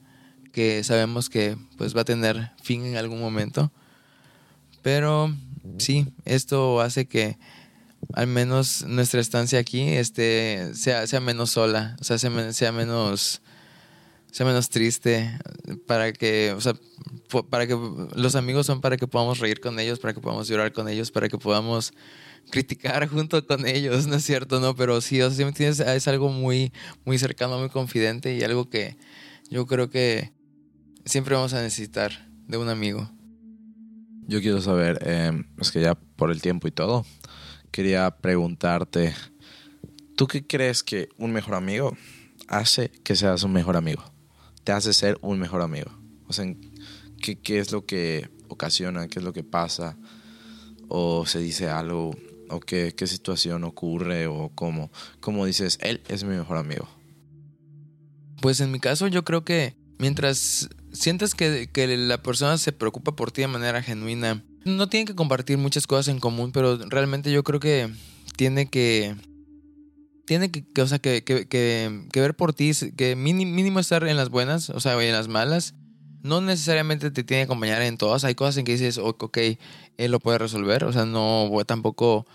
[0.51, 3.71] que sabemos que pues va a tener fin en algún momento.
[4.81, 5.33] Pero
[5.77, 7.37] sí, esto hace que
[8.13, 13.41] al menos nuestra estancia aquí este, sea, sea menos sola, o sea, sea, sea menos
[14.31, 15.37] sea menos triste,
[15.85, 16.73] para que, o sea,
[17.49, 17.77] para que
[18.15, 21.11] los amigos son para que podamos reír con ellos, para que podamos llorar con ellos,
[21.11, 21.93] para que podamos
[22.49, 24.59] criticar junto con ellos, ¿no es cierto?
[24.59, 26.71] No, pero sí, o sea, es algo muy,
[27.05, 28.97] muy cercano, muy confidente y algo que
[29.49, 30.31] yo creo que
[31.05, 33.11] siempre vamos a necesitar de un amigo.
[34.27, 37.05] Yo quiero saber, eh, es que ya por el tiempo y todo,
[37.71, 39.13] quería preguntarte,
[40.15, 41.97] ¿tú qué crees que un mejor amigo
[42.47, 44.03] hace que seas un mejor amigo?
[44.63, 45.91] Te hace ser un mejor amigo.
[46.27, 46.45] O sea,
[47.21, 49.07] ¿qué, qué es lo que ocasiona?
[49.07, 49.97] ¿Qué es lo que pasa?
[50.87, 52.15] ¿O se dice algo?
[52.49, 54.27] ¿O qué, qué situación ocurre?
[54.27, 54.91] ¿O cómo?
[55.19, 56.87] ¿Cómo dices, él es mi mejor amigo?
[58.41, 63.31] Pues en mi caso yo creo que mientras sientes que, la persona se preocupa por
[63.31, 67.43] ti de manera genuina, no tienen que compartir muchas cosas en común, pero realmente yo
[67.43, 67.89] creo que
[68.35, 69.15] tiene que
[70.25, 74.29] tiene que, o sea, que, que, que, ver por ti, que mínimo, estar en las
[74.29, 75.75] buenas, o sea, en las malas.
[76.23, 78.23] No necesariamente te tiene que acompañar en todas.
[78.23, 79.37] Hay cosas en que dices, ok,
[79.97, 80.83] él lo puede resolver.
[80.83, 82.27] O sea, no tampoco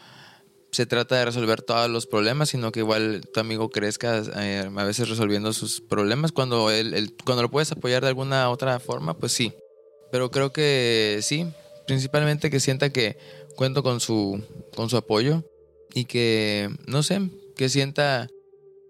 [0.73, 4.85] se trata de resolver todos los problemas, sino que igual tu amigo crezca eh, a
[4.85, 6.33] veces resolviendo sus problemas.
[6.33, 9.55] Cuando, él, cuando lo puedes apoyar de alguna otra forma, pues sí.
[10.11, 11.47] Pero creo que sí,
[11.87, 13.17] principalmente que sienta que
[13.57, 14.43] cuento con su,
[14.75, 15.45] con su apoyo
[15.95, 17.21] y que, no sé,
[17.57, 18.29] que sienta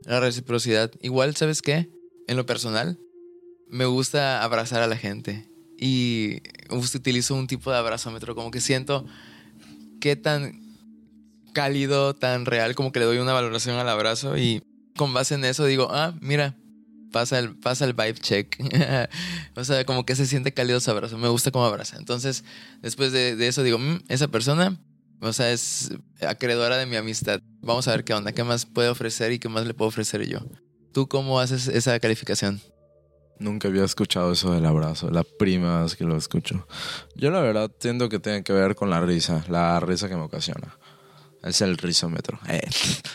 [0.04, 0.92] la reciprocidad.
[1.00, 1.88] Igual, ¿sabes qué?
[2.26, 2.98] En lo personal,
[3.68, 5.48] me gusta abrazar a la gente
[5.78, 9.06] y utilizo un tipo de abrazómetro, como que siento
[10.00, 10.60] qué tan
[11.52, 14.62] cálido, tan real, como que le doy una valoración al abrazo y
[14.96, 16.56] con base en eso digo, ah, mira,
[17.12, 18.56] pasa el, pasa el vibe check.
[19.56, 21.96] o sea, como que se siente cálido su abrazo, me gusta cómo abraza.
[21.96, 22.44] Entonces,
[22.82, 24.78] después de, eso digo, mm, esa persona,
[25.20, 25.90] o sea, es
[26.26, 27.40] acreedora de mi amistad.
[27.66, 30.24] Vamos a ver qué onda, qué más puede ofrecer y qué más le puedo ofrecer
[30.28, 30.38] yo.
[30.92, 32.60] ¿Tú cómo haces esa calificación?
[33.40, 36.66] Nunca había escuchado eso del abrazo, la primera vez que lo escucho.
[37.16, 40.22] Yo la verdad entiendo que tiene que ver con la risa, la risa que me
[40.22, 40.78] ocasiona.
[41.42, 42.38] Es el risómetro.
[42.48, 42.60] Eh,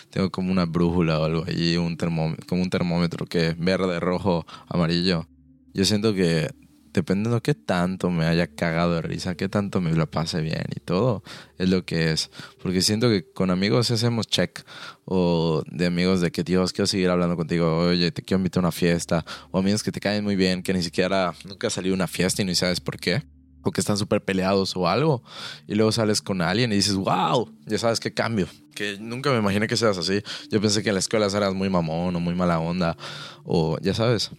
[0.10, 4.02] tengo como una brújula o algo allí, un termómetro, como un termómetro que es verde,
[4.02, 5.30] rojo, amarillo.
[5.74, 6.50] Yo siento que
[6.94, 10.66] dependiendo de qué tanto me haya cagado de risa, qué tanto me lo pase bien
[10.76, 11.24] y todo,
[11.58, 12.30] es lo que es.
[12.62, 14.64] Porque siento que con amigos hacemos check.
[15.06, 17.80] O de amigos de que, Dios, quiero seguir hablando contigo.
[17.80, 19.26] Oye, te quiero invitar a una fiesta.
[19.52, 22.46] O amigos que te caen muy bien, que ni siquiera nunca ha una fiesta y
[22.46, 23.24] no sabes por qué
[23.64, 25.24] o que están súper peleados o algo,
[25.68, 28.48] y luego sales con alguien y dices, wow, ya sabes qué cambio.
[28.74, 30.24] Que nunca me imaginé que seas así.
[30.50, 32.98] Yo pensé que en la escuela eras muy mamón o muy mala onda,
[33.44, 34.32] o ya sabes.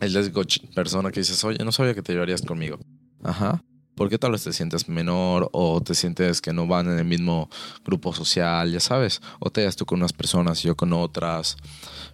[0.00, 0.42] El lesgo
[0.74, 2.78] persona que dices, oye, no sabía que te llevarías conmigo.
[3.22, 3.62] Ajá.
[3.94, 7.04] ¿Por qué tal vez te sientes menor o te sientes que no van en el
[7.04, 7.50] mismo
[7.84, 9.20] grupo social, ya sabes?
[9.40, 11.56] O te das tú con unas personas y yo con otras.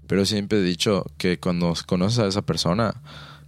[0.06, 3.02] Pero siempre he dicho que cuando conoces a esa persona,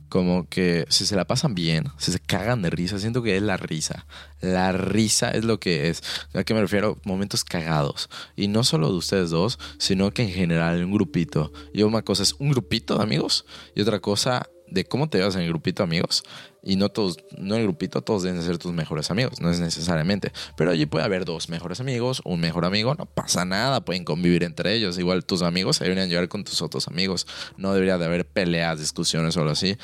[0.08, 3.42] como que si se la pasan bien, si se cagan de risa, siento que es
[3.42, 4.06] la risa.
[4.40, 6.02] La risa es lo que es.
[6.34, 6.98] ¿A qué me refiero?
[7.04, 8.08] Momentos cagados.
[8.36, 11.52] Y no solo de ustedes dos, sino que en general un grupito.
[11.72, 13.44] Y una cosa es un grupito de amigos
[13.74, 16.22] y otra cosa de cómo te llevas en el grupito amigos.
[16.62, 20.32] Y no todos, no el grupito, todos deben ser tus mejores amigos, no es necesariamente.
[20.56, 24.42] Pero allí puede haber dos mejores amigos, un mejor amigo, no pasa nada, pueden convivir
[24.42, 24.98] entre ellos.
[24.98, 27.26] Igual tus amigos se deberían llevar con tus otros amigos.
[27.56, 29.76] No debería de haber peleas, discusiones o algo así.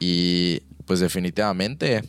[0.00, 2.02] Y pues definitivamente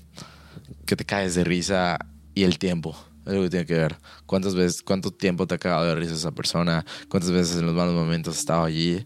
[0.85, 1.99] que te caes de risa
[2.33, 2.97] y el tiempo.
[3.25, 3.97] Es lo que tiene que ver.
[4.25, 6.85] ¿Cuántas veces, cuánto tiempo te ha cagado de risa esa persona?
[7.09, 9.05] ¿Cuántas veces en los malos momentos has estado allí?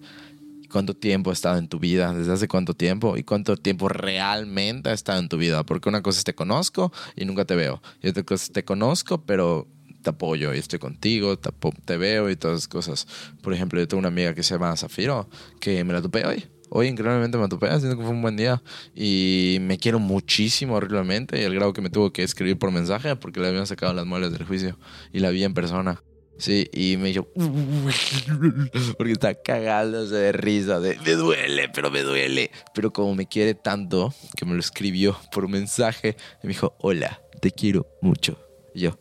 [0.72, 4.90] Cuánto tiempo ha estado en tu vida, desde hace cuánto tiempo y cuánto tiempo realmente
[4.90, 5.64] ha estado en tu vida.
[5.64, 7.82] Porque una cosa es te conozco y nunca te veo.
[8.02, 9.68] Y otra cosa es te conozco, pero
[10.02, 11.52] te apoyo y estoy contigo, te,
[11.86, 13.08] te veo y todas esas cosas.
[13.42, 16.46] Por ejemplo, yo tengo una amiga que se llama Zafiro, que me la topé hoy.
[16.74, 18.64] Hoy increíblemente me topé, siento que fue un buen día.
[18.96, 21.40] Y me quiero muchísimo horriblemente.
[21.40, 24.06] Y el grado que me tuvo que escribir por mensaje porque le habían sacado las
[24.06, 24.80] muelas del juicio.
[25.12, 26.02] Y la vi en persona.
[26.42, 27.28] Sí, y me dijo,
[28.98, 32.50] porque está cagándose de risa, de, me duele, pero me duele.
[32.74, 37.52] Pero como me quiere tanto, que me lo escribió por mensaje, me dijo, hola, te
[37.52, 38.40] quiero mucho.
[38.74, 39.00] Y yo,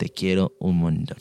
[0.00, 1.18] te quiero un montón.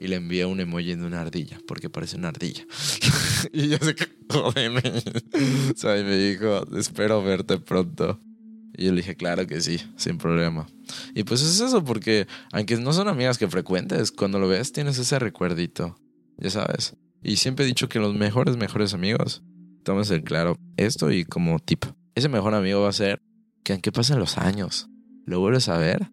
[0.00, 2.64] Y le envié un emoji de una ardilla, porque parece una ardilla.
[3.52, 4.80] y yo se cagó de mí.
[5.70, 8.18] o sea, y me dijo, espero verte pronto.
[8.80, 10.66] Y yo le dije, claro que sí, sin problema.
[11.14, 14.96] Y pues es eso, porque aunque no son amigas que frecuentes, cuando lo ves tienes
[14.96, 15.96] ese recuerdito,
[16.38, 16.96] ya sabes.
[17.22, 19.42] Y siempre he dicho que los mejores, mejores amigos,
[19.84, 21.84] tomes el claro esto y como tip.
[22.14, 23.20] Ese mejor amigo va a ser
[23.64, 24.88] que aunque pasen los años,
[25.26, 26.10] lo vuelves a ver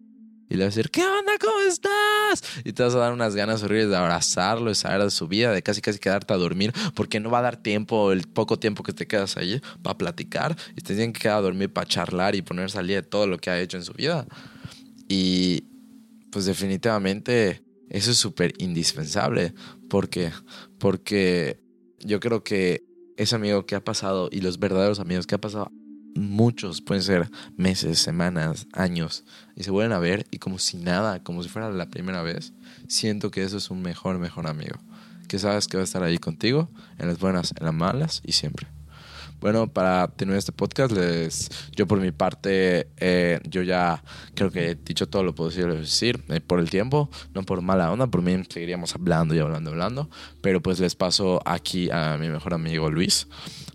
[0.48, 1.32] y le vas a decir, ¿qué onda?
[1.40, 2.42] ¿Cómo estás?
[2.64, 5.52] Y te vas a dar unas ganas horribles de abrazarlo, de saber de su vida,
[5.52, 8.82] de casi casi quedarte a dormir, porque no va a dar tiempo, el poco tiempo
[8.82, 10.56] que te quedas allí, para platicar.
[10.72, 13.38] Y te tienen que quedar a dormir para charlar y poner salir de todo lo
[13.38, 14.26] que ha hecho en su vida.
[15.08, 15.64] Y
[16.30, 19.54] pues definitivamente eso es súper indispensable.
[19.88, 20.32] porque
[20.78, 21.60] Porque
[22.00, 22.84] yo creo que
[23.16, 25.72] ese amigo que ha pasado y los verdaderos amigos que ha pasado
[26.14, 29.24] muchos, pueden ser meses, semanas, años,
[29.56, 32.52] y se vuelven a ver y como si nada, como si fuera la primera vez,
[32.88, 34.78] siento que eso es un mejor, mejor amigo.
[35.28, 38.32] Que sabes que va a estar ahí contigo, en las buenas, en las malas y
[38.32, 38.77] siempre.
[39.40, 44.02] Bueno, para tener este podcast, les, yo por mi parte, eh, yo ya
[44.34, 47.92] creo que he dicho todo lo posible decir eh, por el tiempo, no por mala
[47.92, 50.10] onda, por mí seguiríamos hablando y hablando, hablando,
[50.42, 53.28] pero pues les paso aquí a mi mejor amigo Luis.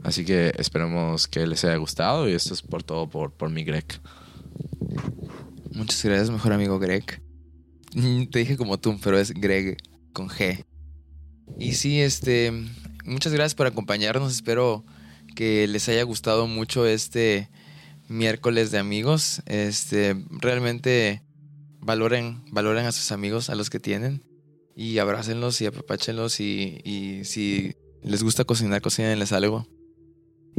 [0.03, 3.63] Así que esperemos que les haya gustado y esto es por todo por, por mi
[3.63, 3.85] Greg.
[5.71, 7.21] Muchas gracias, mejor amigo Greg.
[8.31, 9.77] Te dije como tú, pero es Greg
[10.11, 10.65] con G.
[11.57, 12.51] Y sí, este,
[13.05, 14.33] muchas gracias por acompañarnos.
[14.33, 14.83] Espero
[15.33, 17.49] que les haya gustado mucho este
[18.07, 19.41] miércoles de amigos.
[19.45, 21.23] Este, realmente
[21.79, 24.23] valoren, valoren a sus amigos, a los que tienen,
[24.75, 26.39] y abrácenlos y apapáchenlos.
[26.39, 29.67] Y, y si les gusta cocinar, cocínenles algo.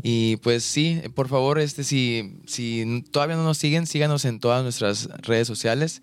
[0.03, 4.62] Y pues sí, por favor, este, si, si todavía no nos siguen, síganos en todas
[4.62, 6.03] nuestras redes sociales.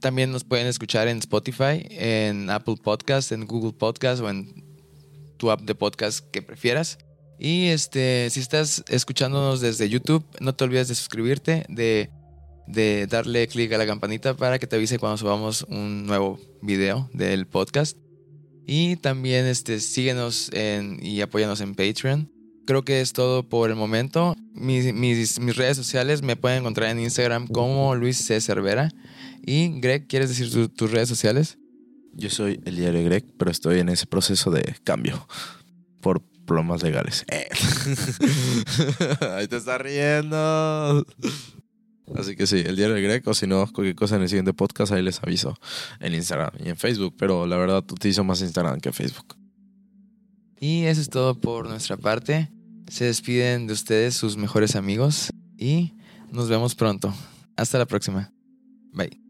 [0.00, 4.64] También nos pueden escuchar en Spotify, en Apple Podcast, en Google Podcast o en
[5.36, 6.98] tu app de podcast que prefieras.
[7.38, 12.10] Y este, si estás escuchándonos desde YouTube, no te olvides de suscribirte, de,
[12.66, 17.10] de darle clic a la campanita para que te avise cuando subamos un nuevo video
[17.12, 17.96] del podcast.
[18.66, 22.32] Y también este, síguenos en, y apóyanos en Patreon.
[22.66, 24.34] Creo que es todo por el momento.
[24.52, 28.40] Mis, mis, mis redes sociales me pueden encontrar en Instagram como Luis C.
[28.40, 28.90] Cervera.
[29.44, 31.58] Y Greg, ¿quieres decir tus redes sociales?
[32.12, 35.28] Yo soy el diario Greg, pero estoy en ese proceso de cambio
[36.00, 37.24] por problemas legales.
[37.28, 37.48] Eh.
[39.36, 41.04] Ahí te está riendo.
[42.14, 44.92] Así que sí, el diario Greg, o si no, cualquier cosa en el siguiente podcast,
[44.92, 45.58] ahí les aviso
[45.98, 49.36] en Instagram y en Facebook, pero la verdad utilizo más Instagram que Facebook.
[50.60, 52.50] Y eso es todo por nuestra parte.
[52.88, 55.94] Se despiden de ustedes sus mejores amigos y
[56.30, 57.12] nos vemos pronto.
[57.56, 58.32] Hasta la próxima.
[58.92, 59.25] Bye.